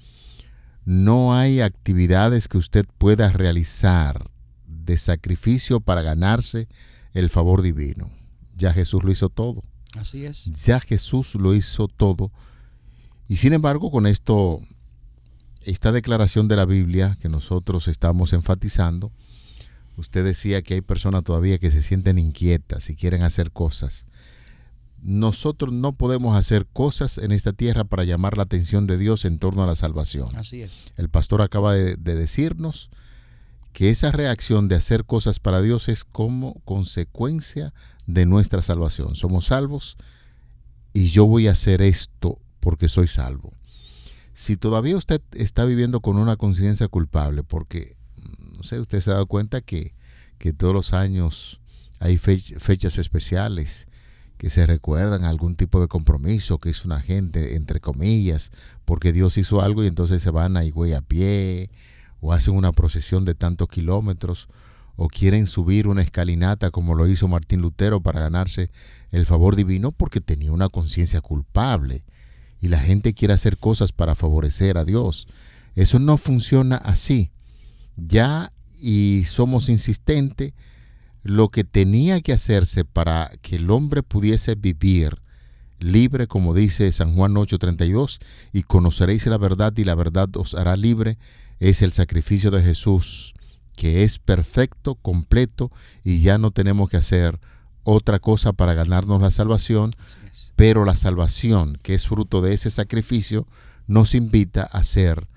no 0.84 1.34
hay 1.34 1.60
actividades 1.60 2.48
que 2.48 2.58
usted 2.58 2.86
pueda 2.98 3.30
realizar 3.30 4.30
de 4.66 4.98
sacrificio 4.98 5.80
para 5.80 6.02
ganarse 6.02 6.68
el 7.12 7.28
favor 7.28 7.62
divino. 7.62 8.10
Ya 8.56 8.72
Jesús 8.72 9.04
lo 9.04 9.10
hizo 9.10 9.28
todo. 9.28 9.62
Así 9.96 10.24
es. 10.24 10.44
Ya 10.44 10.80
Jesús 10.80 11.34
lo 11.34 11.54
hizo 11.54 11.88
todo. 11.88 12.32
Y 13.28 13.36
sin 13.36 13.52
embargo, 13.52 13.90
con 13.90 14.06
esto, 14.06 14.60
esta 15.62 15.92
declaración 15.92 16.48
de 16.48 16.56
la 16.56 16.66
Biblia 16.66 17.16
que 17.20 17.28
nosotros 17.28 17.88
estamos 17.88 18.32
enfatizando, 18.32 19.12
usted 19.96 20.24
decía 20.24 20.62
que 20.62 20.74
hay 20.74 20.80
personas 20.80 21.24
todavía 21.24 21.58
que 21.58 21.70
se 21.70 21.82
sienten 21.82 22.18
inquietas 22.18 22.90
y 22.90 22.96
quieren 22.96 23.22
hacer 23.22 23.52
cosas. 23.52 24.06
Nosotros 25.02 25.72
no 25.72 25.92
podemos 25.92 26.36
hacer 26.36 26.66
cosas 26.66 27.18
en 27.18 27.32
esta 27.32 27.52
tierra 27.52 27.84
para 27.84 28.04
llamar 28.04 28.36
la 28.36 28.42
atención 28.42 28.86
de 28.86 28.98
Dios 28.98 29.24
en 29.24 29.38
torno 29.38 29.62
a 29.62 29.66
la 29.66 29.76
salvación. 29.76 30.28
Así 30.36 30.62
es. 30.62 30.86
El 30.96 31.08
pastor 31.08 31.42
acaba 31.42 31.72
de, 31.74 31.96
de 31.96 32.14
decirnos 32.14 32.90
que 33.72 33.90
esa 33.90 34.12
reacción 34.12 34.68
de 34.68 34.76
hacer 34.76 35.04
cosas 35.04 35.38
para 35.38 35.62
Dios 35.62 35.88
es 35.88 36.04
como 36.04 36.60
consecuencia 36.64 37.72
de 38.06 38.26
nuestra 38.26 38.62
salvación. 38.62 39.16
Somos 39.16 39.46
salvos 39.46 39.96
y 40.92 41.06
yo 41.06 41.26
voy 41.26 41.48
a 41.48 41.52
hacer 41.52 41.80
esto 41.82 42.38
porque 42.58 42.88
soy 42.88 43.06
salvo. 43.06 43.52
Si 44.32 44.56
todavía 44.56 44.96
usted 44.96 45.20
está 45.32 45.64
viviendo 45.64 46.00
con 46.00 46.16
una 46.16 46.36
conciencia 46.36 46.88
culpable, 46.88 47.42
porque, 47.42 47.96
no 48.56 48.62
sé, 48.62 48.80
usted 48.80 49.00
se 49.00 49.10
ha 49.10 49.14
dado 49.14 49.26
cuenta 49.26 49.60
que, 49.60 49.94
que 50.38 50.52
todos 50.52 50.74
los 50.74 50.92
años 50.92 51.60
hay 51.98 52.16
fechas 52.16 52.98
especiales 52.98 53.86
que 54.40 54.48
se 54.48 54.64
recuerdan 54.64 55.24
algún 55.24 55.54
tipo 55.54 55.82
de 55.82 55.86
compromiso 55.86 56.56
que 56.56 56.70
hizo 56.70 56.88
una 56.88 57.02
gente, 57.02 57.56
entre 57.56 57.78
comillas, 57.78 58.52
porque 58.86 59.12
Dios 59.12 59.36
hizo 59.36 59.60
algo 59.60 59.84
y 59.84 59.86
entonces 59.86 60.22
se 60.22 60.30
van 60.30 60.56
a 60.56 60.64
güey 60.64 60.94
a 60.94 61.02
pie 61.02 61.68
o 62.22 62.32
hacen 62.32 62.56
una 62.56 62.72
procesión 62.72 63.26
de 63.26 63.34
tantos 63.34 63.68
kilómetros, 63.68 64.48
o 64.96 65.08
quieren 65.08 65.46
subir 65.46 65.88
una 65.88 66.00
escalinata 66.00 66.70
como 66.70 66.94
lo 66.94 67.06
hizo 67.06 67.28
Martín 67.28 67.60
Lutero 67.60 68.00
para 68.00 68.20
ganarse 68.20 68.70
el 69.10 69.26
favor 69.26 69.56
divino 69.56 69.92
porque 69.92 70.22
tenía 70.22 70.52
una 70.52 70.70
conciencia 70.70 71.20
culpable 71.20 72.02
y 72.62 72.68
la 72.68 72.78
gente 72.78 73.12
quiere 73.12 73.34
hacer 73.34 73.58
cosas 73.58 73.92
para 73.92 74.14
favorecer 74.14 74.78
a 74.78 74.86
Dios. 74.86 75.28
Eso 75.74 75.98
no 75.98 76.16
funciona 76.16 76.76
así. 76.76 77.30
Ya 77.96 78.52
y 78.80 79.24
somos 79.26 79.68
insistentes 79.68 80.54
lo 81.22 81.48
que 81.48 81.64
tenía 81.64 82.20
que 82.20 82.32
hacerse 82.32 82.84
para 82.84 83.30
que 83.42 83.56
el 83.56 83.70
hombre 83.70 84.02
pudiese 84.02 84.54
vivir 84.54 85.20
libre, 85.78 86.26
como 86.26 86.54
dice 86.54 86.90
San 86.92 87.14
Juan 87.14 87.34
8:32, 87.34 88.20
y 88.52 88.62
conoceréis 88.62 89.26
la 89.26 89.38
verdad 89.38 89.76
y 89.76 89.84
la 89.84 89.94
verdad 89.94 90.28
os 90.36 90.54
hará 90.54 90.76
libre, 90.76 91.18
es 91.58 91.82
el 91.82 91.92
sacrificio 91.92 92.50
de 92.50 92.62
Jesús, 92.62 93.34
que 93.76 94.04
es 94.04 94.18
perfecto, 94.18 94.94
completo, 94.94 95.70
y 96.04 96.20
ya 96.20 96.38
no 96.38 96.50
tenemos 96.50 96.90
que 96.90 96.96
hacer 96.96 97.40
otra 97.82 98.18
cosa 98.18 98.52
para 98.52 98.74
ganarnos 98.74 99.20
la 99.20 99.30
salvación, 99.30 99.92
pero 100.56 100.84
la 100.84 100.94
salvación, 100.94 101.78
que 101.82 101.94
es 101.94 102.06
fruto 102.06 102.42
de 102.42 102.52
ese 102.52 102.70
sacrificio, 102.70 103.46
nos 103.86 104.14
invita 104.14 104.62
a 104.62 104.78
hacer 104.78 105.28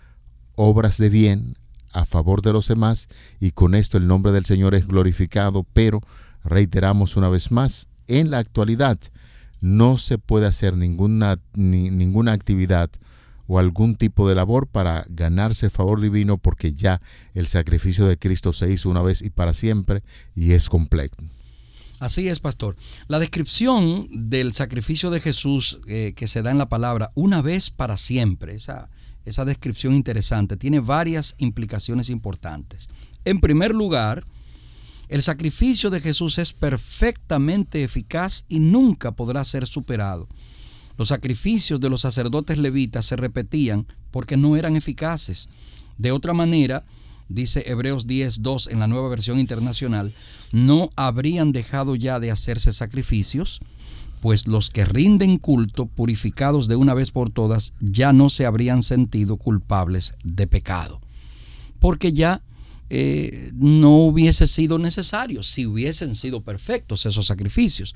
obras 0.56 0.98
de 0.98 1.10
bien 1.10 1.58
a 1.93 2.06
favor 2.06 2.41
de 2.41 2.53
los 2.53 2.67
demás 2.67 3.08
y 3.39 3.51
con 3.51 3.75
esto 3.75 3.97
el 3.97 4.08
nombre 4.08 4.32
del 4.32 4.45
Señor 4.45 4.75
es 4.75 4.88
glorificado, 4.88 5.65
pero 5.73 6.01
reiteramos 6.43 7.15
una 7.15 7.29
vez 7.29 7.51
más, 7.51 7.88
en 8.08 8.32
la 8.32 8.39
actualidad 8.39 8.99
no 9.62 9.97
se 9.97 10.17
puede 10.17 10.45
hacer 10.45 10.75
ninguna, 10.75 11.39
ninguna 11.53 12.34
actividad 12.34 12.89
o 13.47 13.60
algún 13.60 13.95
tipo 13.95 14.27
de 14.27 14.36
labor 14.36 14.67
para 14.67 15.06
ganarse 15.10 15.69
favor 15.69 16.01
divino 16.01 16.38
porque 16.38 16.73
ya 16.73 17.01
el 17.34 17.47
sacrificio 17.47 18.06
de 18.06 18.17
Cristo 18.17 18.51
se 18.51 18.71
hizo 18.71 18.89
una 18.89 19.01
vez 19.01 19.21
y 19.21 19.29
para 19.29 19.53
siempre 19.53 20.03
y 20.36 20.51
es 20.51 20.69
completo. 20.69 21.23
Así 21.99 22.27
es, 22.27 22.41
pastor. 22.41 22.75
La 23.08 23.19
descripción 23.19 24.08
del 24.12 24.51
sacrificio 24.51 25.10
de 25.10 25.21
Jesús 25.21 25.79
eh, 25.88 26.13
que 26.15 26.27
se 26.27 26.41
da 26.41 26.51
en 26.51 26.58
la 26.58 26.67
palabra 26.67 27.12
una 27.15 27.41
vez 27.41 27.69
para 27.69 27.97
siempre, 27.97 28.56
esa, 28.56 28.89
esa 29.25 29.45
descripción 29.45 29.93
interesante, 29.93 30.57
tiene 30.57 30.79
varias 30.79 31.36
implicaciones 31.38 32.09
importantes. 32.09 32.89
En 33.25 33.39
primer 33.39 33.73
lugar, 33.73 34.23
el 35.09 35.21
sacrificio 35.21 35.89
de 35.89 36.01
Jesús 36.01 36.38
es 36.38 36.53
perfectamente 36.53 37.83
eficaz 37.83 38.45
y 38.49 38.59
nunca 38.59 39.12
podrá 39.12 39.43
ser 39.45 39.67
superado. 39.67 40.27
Los 40.97 41.09
sacrificios 41.09 41.79
de 41.79 41.89
los 41.89 42.01
sacerdotes 42.01 42.57
levitas 42.57 43.05
se 43.05 43.15
repetían 43.15 43.88
porque 44.12 44.38
no 44.38 44.55
eran 44.55 44.75
eficaces. 44.75 45.49
De 45.97 46.12
otra 46.12 46.33
manera, 46.33 46.86
dice 47.29 47.63
Hebreos 47.67 48.07
10.2 48.07 48.71
en 48.71 48.79
la 48.79 48.88
nueva 48.88 49.09
versión 49.09 49.39
internacional, 49.39 50.13
no 50.51 50.89
habrían 50.95 51.51
dejado 51.51 51.95
ya 51.95 52.19
de 52.19 52.31
hacerse 52.31 52.73
sacrificios, 52.73 53.59
pues 54.23 54.47
los 54.47 54.69
que 54.69 54.86
rinden 54.86 55.38
culto, 55.38 55.86
purificados 55.86 56.69
de 56.69 56.77
una 56.77 56.93
vez 56.93 57.12
por 57.12 57.29
todas, 57.29 57.73
ya 57.81 58.13
no 58.13 58.29
se 58.29 58.45
habrían 58.45 58.81
sentido 58.81 59.36
culpables 59.36 60.13
de 60.23 60.47
pecado. 60.47 61.01
Porque 61.77 62.13
ya 62.13 62.41
eh, 62.89 63.51
no 63.53 63.97
hubiese 63.97 64.47
sido 64.47 64.79
necesario 64.79 65.43
si 65.43 65.65
hubiesen 65.65 66.15
sido 66.15 66.39
perfectos 66.39 67.05
esos 67.05 67.25
sacrificios. 67.25 67.95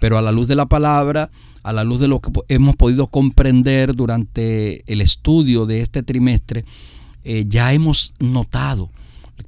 Pero 0.00 0.16
a 0.16 0.22
la 0.22 0.32
luz 0.32 0.48
de 0.48 0.56
la 0.56 0.64
palabra, 0.64 1.30
a 1.62 1.74
la 1.74 1.84
luz 1.84 2.00
de 2.00 2.08
lo 2.08 2.20
que 2.20 2.30
hemos 2.48 2.74
podido 2.74 3.08
comprender 3.08 3.94
durante 3.94 4.90
el 4.90 5.02
estudio 5.02 5.66
de 5.66 5.82
este 5.82 6.02
trimestre, 6.02 6.64
eh, 7.24 7.44
ya 7.46 7.74
hemos 7.74 8.14
notado 8.20 8.90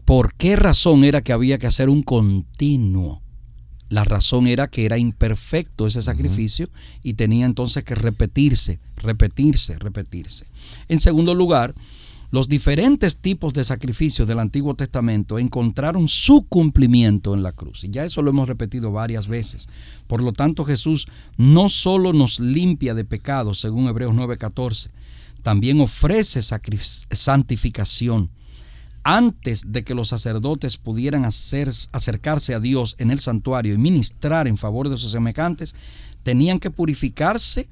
por 0.04 0.34
qué 0.34 0.56
razón 0.56 1.02
era 1.02 1.22
que 1.22 1.32
había 1.32 1.56
que 1.56 1.66
hacer 1.66 1.88
un 1.88 2.02
continuo. 2.02 3.22
La 3.90 4.04
razón 4.04 4.46
era 4.46 4.68
que 4.68 4.86
era 4.86 4.96
imperfecto 4.96 5.86
ese 5.86 6.00
sacrificio 6.00 6.70
y 7.02 7.14
tenía 7.14 7.44
entonces 7.44 7.84
que 7.84 7.96
repetirse, 7.96 8.78
repetirse, 8.96 9.78
repetirse. 9.78 10.46
En 10.88 11.00
segundo 11.00 11.34
lugar, 11.34 11.74
los 12.30 12.48
diferentes 12.48 13.16
tipos 13.16 13.52
de 13.52 13.64
sacrificios 13.64 14.28
del 14.28 14.38
Antiguo 14.38 14.74
Testamento 14.74 15.40
encontraron 15.40 16.06
su 16.06 16.46
cumplimiento 16.48 17.34
en 17.34 17.42
la 17.42 17.50
cruz. 17.50 17.82
Y 17.82 17.90
ya 17.90 18.04
eso 18.04 18.22
lo 18.22 18.30
hemos 18.30 18.48
repetido 18.48 18.92
varias 18.92 19.26
veces. 19.26 19.68
Por 20.06 20.22
lo 20.22 20.32
tanto, 20.32 20.64
Jesús 20.64 21.08
no 21.36 21.68
solo 21.68 22.12
nos 22.12 22.38
limpia 22.38 22.94
de 22.94 23.04
pecados, 23.04 23.58
según 23.58 23.88
Hebreos 23.88 24.14
9:14, 24.14 24.90
también 25.42 25.80
ofrece 25.80 26.40
santificación. 26.42 28.30
Antes 29.02 29.72
de 29.72 29.82
que 29.82 29.94
los 29.94 30.08
sacerdotes 30.08 30.76
pudieran 30.76 31.24
hacer, 31.24 31.70
acercarse 31.92 32.54
a 32.54 32.60
Dios 32.60 32.96
en 32.98 33.10
el 33.10 33.20
santuario 33.20 33.74
y 33.74 33.78
ministrar 33.78 34.46
en 34.46 34.58
favor 34.58 34.88
de 34.88 34.96
sus 34.96 35.12
semejantes, 35.12 35.74
tenían 36.22 36.60
que 36.60 36.70
purificarse 36.70 37.68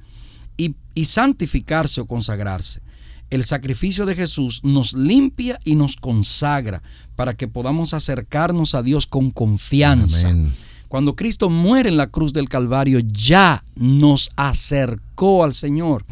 y, 0.57 0.75
y 0.95 1.05
santificarse 1.05 2.01
o 2.01 2.07
consagrarse 2.07 2.81
el 3.31 3.45
sacrificio 3.45 4.07
de 4.07 4.15
Jesús 4.15 4.61
nos 4.65 4.95
limpia 4.95 5.61
y 5.65 5.75
nos 5.75 5.97
consagra 5.97 6.83
para 7.17 7.35
que 7.35 7.49
podamos 7.49 7.95
acercarnos 7.95 8.75
a 8.75 8.83
Dios 8.83 9.07
con 9.07 9.31
confianza. 9.31 10.35
Cuando 10.89 11.15
Cristo 11.15 11.51
muere 11.51 11.91
en 11.91 11.99
la 11.99 12.07
cruz 12.07 12.33
del 12.33 12.49
Calvario, 12.49 13.01
ya 13.01 13.63
nos 13.75 14.31
acercó 14.37 15.45
al 15.45 15.53
Señor. 15.53 16.07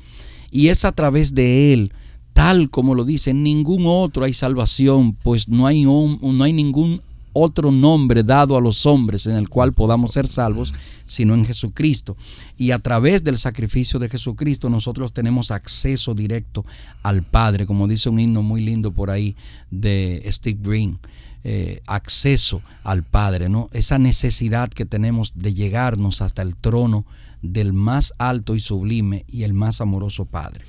Y 0.50 0.68
es 0.68 0.84
a 0.84 0.92
través 0.92 1.34
de 1.34 1.72
Él, 1.72 1.92
tal 2.36 2.68
como 2.68 2.94
lo 2.94 3.06
dice, 3.06 3.30
en 3.30 3.42
ningún 3.42 3.84
otro 3.86 4.24
hay 4.24 4.34
salvación, 4.34 5.14
pues 5.14 5.48
no 5.48 5.66
hay, 5.66 5.84
no 5.84 6.44
hay 6.44 6.52
ningún 6.52 7.00
otro 7.32 7.72
nombre 7.72 8.22
dado 8.22 8.58
a 8.58 8.60
los 8.60 8.84
hombres 8.84 9.24
en 9.26 9.36
el 9.36 9.48
cual 9.48 9.72
podamos 9.72 10.12
ser 10.12 10.26
salvos, 10.26 10.74
sino 11.06 11.32
en 11.32 11.46
Jesucristo. 11.46 12.14
Y 12.58 12.72
a 12.72 12.78
través 12.78 13.24
del 13.24 13.38
sacrificio 13.38 13.98
de 13.98 14.10
Jesucristo 14.10 14.68
nosotros 14.68 15.14
tenemos 15.14 15.50
acceso 15.50 16.12
directo 16.12 16.66
al 17.02 17.22
Padre, 17.22 17.64
como 17.64 17.88
dice 17.88 18.10
un 18.10 18.20
himno 18.20 18.42
muy 18.42 18.60
lindo 18.60 18.92
por 18.92 19.08
ahí 19.08 19.34
de 19.70 20.22
Steve 20.30 20.60
Green. 20.62 20.98
Eh, 21.42 21.80
acceso 21.86 22.60
al 22.82 23.04
Padre, 23.04 23.48
¿no? 23.48 23.68
Esa 23.72 23.98
necesidad 23.98 24.68
que 24.68 24.84
tenemos 24.84 25.32
de 25.36 25.54
llegarnos 25.54 26.20
hasta 26.20 26.42
el 26.42 26.56
trono 26.56 27.06
del 27.40 27.72
más 27.72 28.12
alto 28.18 28.56
y 28.56 28.60
sublime 28.60 29.24
y 29.28 29.44
el 29.44 29.54
más 29.54 29.80
amoroso 29.80 30.24
Padre. 30.24 30.64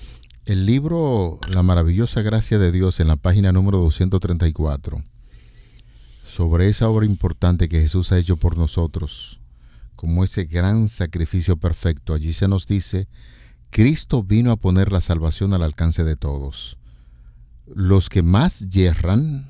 El 0.47 0.65
libro 0.65 1.41
La 1.49 1.62
maravillosa 1.62 2.21
gracia 2.21 2.57
de 2.57 2.71
Dios 2.71 3.01
en 3.01 3.10
la 3.10 3.17
página 3.17 3.51
número 3.51 3.79
234 3.79 5.03
sobre 6.25 6.69
esa 6.69 6.88
obra 6.88 7.05
importante 7.05 7.67
que 7.67 7.81
Jesús 7.81 8.13
ha 8.13 8.17
hecho 8.17 8.38
por 8.38 8.57
nosotros, 8.57 9.41
como 9.97 10.23
ese 10.23 10.45
gran 10.45 10.88
sacrificio 10.88 11.57
perfecto. 11.57 12.13
Allí 12.13 12.31
se 12.31 12.47
nos 12.47 12.65
dice, 12.65 13.10
Cristo 13.71 14.23
vino 14.23 14.51
a 14.51 14.55
poner 14.55 14.93
la 14.93 15.01
salvación 15.01 15.53
al 15.53 15.63
alcance 15.63 16.05
de 16.05 16.15
todos. 16.15 16.77
Los 17.65 18.07
que 18.07 18.21
más 18.21 18.69
yerran, 18.69 19.49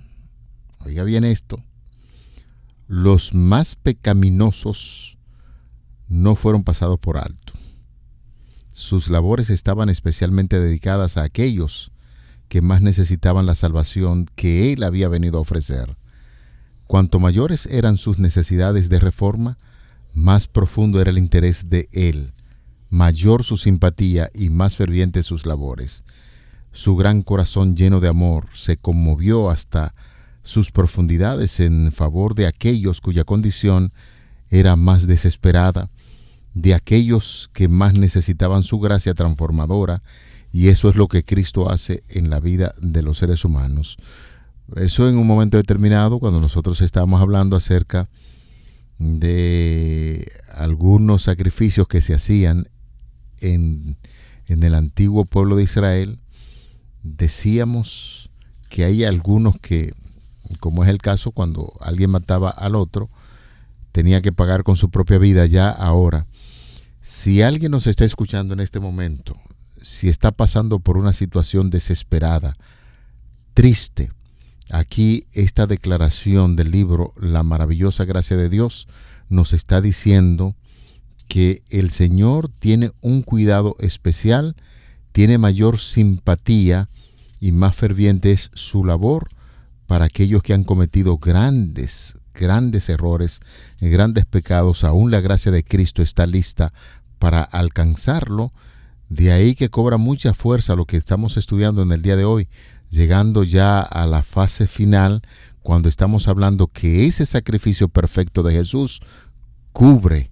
oiga 0.83 1.03
bien 1.03 1.25
esto, 1.25 1.63
los 2.87 3.35
más 3.35 3.75
pecaminosos 3.75 5.19
no 6.07 6.35
fueron 6.35 6.63
pasados 6.63 6.97
por 6.97 7.17
alto. 7.17 7.46
Sus 8.79 9.09
labores 9.09 9.49
estaban 9.49 9.89
especialmente 9.89 10.59
dedicadas 10.59 11.17
a 11.17 11.23
aquellos 11.23 11.91
que 12.47 12.61
más 12.61 12.83
necesitaban 12.83 13.47
la 13.47 13.55
salvación 13.55 14.27
que 14.35 14.71
Él 14.71 14.83
había 14.83 15.07
venido 15.07 15.39
a 15.39 15.41
ofrecer. 15.41 15.97
Cuanto 16.85 17.19
mayores 17.19 17.65
eran 17.65 17.97
sus 17.97 18.19
necesidades 18.19 18.89
de 18.89 18.99
reforma, 18.99 19.57
más 20.13 20.45
profundo 20.45 21.01
era 21.01 21.09
el 21.09 21.17
interés 21.17 21.69
de 21.69 21.89
él, 21.91 22.35
mayor 22.91 23.43
su 23.43 23.57
simpatía 23.57 24.29
y 24.31 24.51
más 24.51 24.75
fervientes 24.75 25.25
sus 25.25 25.47
labores. 25.47 26.03
Su 26.71 26.95
gran 26.95 27.23
corazón 27.23 27.75
lleno 27.75 27.99
de 27.99 28.09
amor 28.09 28.45
se 28.53 28.77
conmovió 28.77 29.49
hasta 29.49 29.95
sus 30.43 30.71
profundidades 30.71 31.59
en 31.61 31.91
favor 31.91 32.35
de 32.35 32.45
aquellos 32.45 33.01
cuya 33.01 33.23
condición 33.23 33.91
era 34.51 34.75
más 34.75 35.07
desesperada, 35.07 35.89
de 36.57 36.73
aquellos 36.73 37.51
que 37.53 37.67
más 37.67 37.99
necesitaban 37.99 38.63
su 38.63 38.79
gracia 38.79 39.13
transformadora, 39.13 40.01
y 40.51 40.69
eso 40.69 40.89
es 40.89 40.95
lo 40.95 41.07
que 41.07 41.23
Cristo 41.23 41.69
hace 41.69 42.03
en 42.09 42.31
la 42.31 42.39
vida 42.39 42.73
de 42.81 43.03
los 43.03 43.19
seres 43.19 43.45
humanos. 43.45 43.97
Eso 44.75 45.07
en 45.07 45.17
un 45.17 45.27
momento 45.27 45.57
determinado, 45.57 46.19
cuando 46.19 46.41
nosotros 46.41 46.81
estábamos 46.81 47.21
hablando 47.21 47.55
acerca 47.55 48.09
de 48.97 50.31
algunos 50.51 51.23
sacrificios 51.23 51.87
que 51.87 52.01
se 52.01 52.15
hacían 52.15 52.67
en, 53.39 53.97
en 54.47 54.63
el 54.63 54.73
antiguo 54.73 55.25
pueblo 55.25 55.57
de 55.57 55.63
Israel, 55.63 56.19
decíamos 57.03 58.31
que 58.69 58.83
hay 58.83 59.03
algunos 59.03 59.59
que, 59.59 59.93
como 60.59 60.83
es 60.83 60.89
el 60.89 60.97
caso 60.97 61.31
cuando 61.31 61.73
alguien 61.81 62.09
mataba 62.09 62.49
al 62.49 62.73
otro, 62.73 63.11
tenía 63.97 64.21
que 64.21 64.31
pagar 64.31 64.61
con 64.61 64.75
su 64.75 64.91
propia 64.91 65.17
vida 65.17 65.47
ya 65.47 65.71
ahora. 65.71 66.27
Si 67.01 67.41
alguien 67.41 67.71
nos 67.71 67.87
está 67.87 68.05
escuchando 68.05 68.53
en 68.53 68.59
este 68.59 68.79
momento, 68.79 69.35
si 69.81 70.07
está 70.07 70.31
pasando 70.31 70.77
por 70.77 70.99
una 70.99 71.13
situación 71.13 71.71
desesperada, 71.71 72.53
triste, 73.55 74.11
Aquí 74.69 75.27
esta 75.31 75.65
declaración 75.65 76.57
del 76.57 76.71
libro 76.71 77.13
La 77.15 77.41
maravillosa 77.41 78.03
gracia 78.03 78.35
de 78.35 78.49
Dios 78.49 78.87
nos 79.29 79.53
está 79.53 79.79
diciendo 79.79 80.55
que 81.29 81.63
el 81.69 81.89
Señor 81.89 82.49
tiene 82.49 82.91
un 82.99 83.21
cuidado 83.21 83.77
especial, 83.79 84.57
tiene 85.13 85.37
mayor 85.37 85.79
simpatía 85.79 86.89
y 87.39 87.53
más 87.53 87.75
ferviente 87.75 88.33
es 88.33 88.51
su 88.53 88.83
labor 88.83 89.29
para 89.87 90.05
aquellos 90.05 90.43
que 90.43 90.53
han 90.53 90.65
cometido 90.65 91.17
grandes, 91.17 92.15
grandes 92.37 92.87
errores, 92.89 93.41
grandes 93.81 94.25
pecados, 94.25 94.83
aún 94.83 95.11
la 95.11 95.19
gracia 95.19 95.51
de 95.51 95.63
Cristo 95.63 96.01
está 96.01 96.25
lista 96.25 96.71
para 97.19 97.41
alcanzarlo. 97.41 98.53
De 99.09 99.31
ahí 99.31 99.55
que 99.55 99.69
cobra 99.69 99.97
mucha 99.97 100.33
fuerza 100.33 100.75
lo 100.75 100.85
que 100.85 100.97
estamos 100.97 101.37
estudiando 101.37 101.81
en 101.81 101.91
el 101.91 102.01
día 102.01 102.15
de 102.15 102.25
hoy, 102.25 102.47
llegando 102.89 103.43
ya 103.43 103.79
a 103.79 104.05
la 104.05 104.21
fase 104.21 104.67
final, 104.67 105.21
cuando 105.61 105.89
estamos 105.89 106.27
hablando 106.27 106.67
que 106.67 107.07
ese 107.07 107.25
sacrificio 107.25 107.89
perfecto 107.89 108.43
de 108.43 108.53
Jesús 108.53 109.01
cubre 109.73 110.31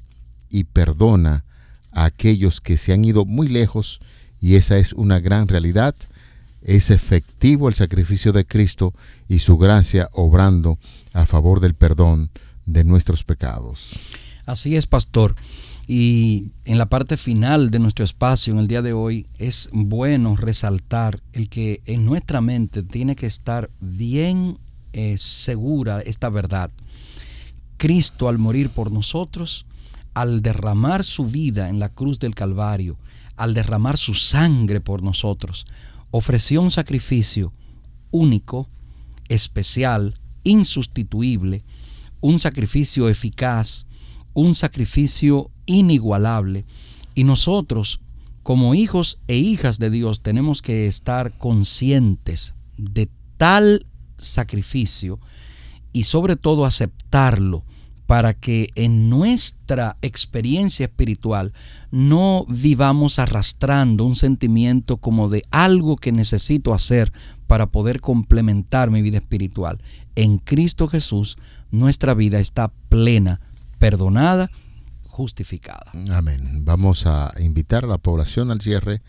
y 0.50 0.63
perdona 0.63 1.44
a 1.91 2.06
aquellos 2.06 2.62
que 2.62 2.78
se 2.78 2.94
han 2.94 3.04
ido 3.04 3.26
muy 3.26 3.48
lejos 3.48 4.00
y 4.39 4.56
esa 4.56 4.78
es 4.78 4.94
una 4.94 5.20
gran 5.20 5.48
realidad. 5.48 5.96
Es 6.65 6.89
efectivo 6.89 7.69
el 7.69 7.75
sacrificio 7.75 8.34
de 8.34 8.45
Cristo 8.45 8.91
y 9.30 9.39
su 9.39 9.58
gracia 9.60 10.10
obrando 10.13 10.80
a 11.13 11.28
favor 11.28 11.60
del 11.60 11.75
perdón 11.75 12.32
de 12.65 12.84
nuestros 12.84 13.23
pecados. 13.23 13.91
Así 14.47 14.75
es, 14.75 14.88
pastor. 14.88 15.36
Y 15.88 16.45
en 16.65 16.80
la 16.80 16.88
parte 16.88 17.17
final 17.17 17.69
de 17.69 17.78
nuestro 17.78 18.04
espacio 18.04 18.51
en 18.51 18.60
el 18.60 18.67
día 18.67 18.82
de 18.82 18.93
hoy 18.93 19.28
es 19.38 19.69
bueno 19.71 20.36
resaltar 20.36 21.21
el 21.34 21.49
que 21.49 21.82
en 21.86 22.04
nuestra 22.04 22.41
mente 22.41 22.82
tiene 22.82 23.15
que 23.15 23.28
estar 23.28 23.69
bien 23.80 24.58
eh, 24.93 25.17
segura 25.19 26.01
esta 26.01 26.30
verdad. 26.30 26.71
Cristo 27.78 28.28
al 28.28 28.39
morir 28.39 28.71
por 28.71 28.91
nosotros, 28.91 29.67
al 30.15 30.41
derramar 30.41 31.04
su 31.04 31.25
vida 31.28 31.69
en 31.69 31.78
la 31.78 31.89
cruz 31.89 32.17
del 32.17 32.34
Calvario, 32.34 32.97
al 33.36 33.54
derramar 33.54 33.97
su 33.97 34.15
sangre 34.15 34.80
por 34.80 35.04
nosotros, 35.04 35.67
ofreció 36.17 36.62
un 36.62 36.71
sacrificio 36.71 37.51
único, 38.10 38.69
especial, 39.28 40.17
insustituible, 40.45 41.65
un 42.21 42.39
sacrificio 42.39 43.10
eficaz, 43.10 43.86
un 44.34 44.56
sacrificio 44.56 45.51
inigualable. 45.65 46.65
Y 47.15 47.25
nosotros, 47.25 47.99
como 48.43 48.75
hijos 48.75 49.19
e 49.28 49.36
hijas 49.36 49.78
de 49.78 49.89
Dios, 49.89 50.21
tenemos 50.21 50.62
que 50.62 50.88
estar 50.88 51.38
conscientes 51.38 52.56
de 52.78 53.10
tal 53.36 53.86
sacrificio 54.17 55.19
y 55.91 56.04
sobre 56.04 56.38
todo 56.38 56.63
aceptarlo 56.63 57.65
para 58.06 58.34
que 58.34 58.70
en 58.76 59.10
nuestra 59.10 59.98
experiencia 60.02 60.86
espiritual 60.86 61.54
no 61.91 62.46
vivamos 62.48 63.20
arrastrando 63.20 64.06
un 64.06 64.15
sentimiento 64.15 64.98
como 64.98 65.30
de 65.30 65.44
algo 65.50 65.96
que 65.96 66.12
necesito 66.12 66.74
hacer 66.74 67.12
para 67.48 67.68
poder 67.68 68.02
complementar 68.02 68.91
mi 68.91 69.02
vida 69.02 69.18
espiritual. 69.18 69.80
En 70.15 70.38
Cristo 70.38 70.88
Jesús 70.88 71.38
nuestra 71.72 72.13
vida 72.13 72.39
está 72.39 72.72
plena, 72.89 73.41
perdonada, 73.80 74.52
justificada. 75.04 75.91
Amén. 76.12 76.63
Vamos 76.63 77.08
a 77.08 77.34
invitar 77.39 77.86
a 77.86 77.88
la 77.88 77.98
población 77.98 78.52
al 78.52 78.62
cierre 78.62 79.02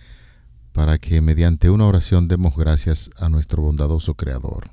para 0.72 0.98
que 0.98 1.20
mediante 1.20 1.70
una 1.70 1.87
oración 1.87 2.28
demos 2.28 2.56
gracias 2.56 3.11
a 3.18 3.28
nuestro 3.28 3.62
bondadoso 3.62 4.14
Creador. 4.14 4.70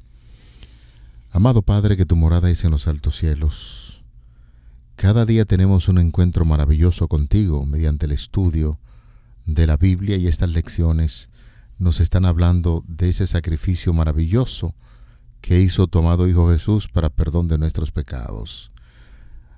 Amado 1.31 1.61
Padre, 1.61 1.97
que 1.97 2.05
tu 2.05 2.15
morada 2.15 2.49
es 2.49 2.63
en 2.63 2.71
los 2.71 2.87
altos 2.87 3.17
cielos 3.17 3.92
cada 4.95 5.25
día 5.25 5.45
tenemos 5.45 5.87
un 5.87 5.97
encuentro 5.97 6.45
maravilloso 6.45 7.07
contigo 7.07 7.65
mediante 7.65 8.05
el 8.05 8.11
estudio 8.11 8.79
de 9.45 9.67
la 9.67 9.77
Biblia 9.77 10.15
y 10.17 10.27
estas 10.27 10.51
lecciones 10.51 11.29
nos 11.79 11.99
están 11.99 12.25
hablando 12.25 12.83
de 12.87 13.09
ese 13.09 13.27
sacrificio 13.27 13.93
maravilloso 13.93 14.73
que 15.41 15.59
hizo 15.59 15.87
tu 15.87 15.99
amado 15.99 16.27
Hijo 16.27 16.49
Jesús 16.49 16.87
para 16.87 17.09
perdón 17.09 17.47
de 17.47 17.57
nuestros 17.57 17.91
pecados. 17.91 18.71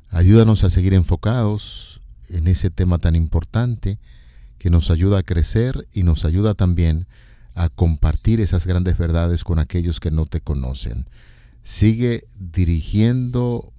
Ayúdanos 0.09 0.63
a 0.63 0.69
seguir 0.69 0.93
enfocados 0.93 2.01
en 2.29 2.47
ese 2.47 2.71
tema 2.71 2.97
tan 2.97 3.15
importante 3.15 3.99
que 4.57 4.69
nos 4.69 4.89
ayuda 4.89 5.19
a 5.19 5.23
crecer 5.23 5.87
y 5.93 6.03
nos 6.03 6.25
ayuda 6.25 6.55
también 6.55 7.05
a 7.53 7.69
compartir 7.69 8.41
esas 8.41 8.65
grandes 8.65 8.97
verdades 8.97 9.43
con 9.43 9.59
aquellos 9.59 9.99
que 9.99 10.09
no 10.09 10.25
te 10.25 10.41
conocen. 10.41 11.05
Sigue 11.61 12.25
dirigiendo 12.39 13.71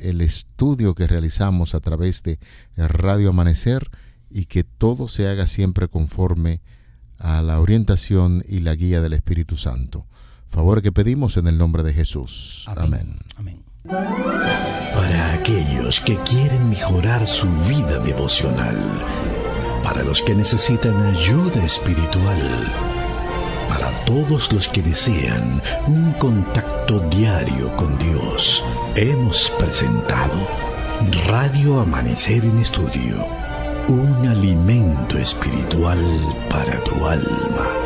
el 0.00 0.20
estudio 0.20 0.94
que 0.94 1.06
realizamos 1.06 1.74
a 1.74 1.80
través 1.80 2.22
de 2.22 2.38
Radio 2.76 3.30
Amanecer 3.30 3.90
y 4.30 4.46
que 4.46 4.64
todo 4.64 5.08
se 5.08 5.28
haga 5.28 5.46
siempre 5.46 5.88
conforme 5.88 6.60
a 7.18 7.42
la 7.42 7.60
orientación 7.60 8.44
y 8.46 8.60
la 8.60 8.74
guía 8.74 9.00
del 9.00 9.14
Espíritu 9.14 9.56
Santo. 9.56 10.06
Favor 10.48 10.82
que 10.82 10.92
pedimos 10.92 11.36
en 11.36 11.46
el 11.48 11.58
nombre 11.58 11.82
de 11.82 11.92
Jesús. 11.92 12.64
Amén. 12.68 13.18
Amén. 13.36 13.62
Para 13.84 15.32
aquellos 15.34 16.00
que 16.00 16.18
quieren 16.24 16.68
mejorar 16.68 17.26
su 17.26 17.48
vida 17.68 17.98
devocional, 18.00 18.76
para 19.82 20.02
los 20.02 20.22
que 20.22 20.34
necesitan 20.34 20.96
ayuda 21.14 21.64
espiritual, 21.64 22.72
para 23.68 23.90
todos 24.04 24.52
los 24.52 24.68
que 24.68 24.82
desean 24.82 25.62
un 25.86 26.12
contacto 26.14 27.00
diario 27.10 27.74
con 27.76 27.98
Dios, 27.98 28.64
hemos 28.94 29.50
presentado 29.58 30.36
Radio 31.26 31.80
Amanecer 31.80 32.44
en 32.44 32.58
Estudio, 32.58 33.26
un 33.88 34.26
alimento 34.26 35.18
espiritual 35.18 35.98
para 36.48 36.82
tu 36.84 37.06
alma. 37.06 37.85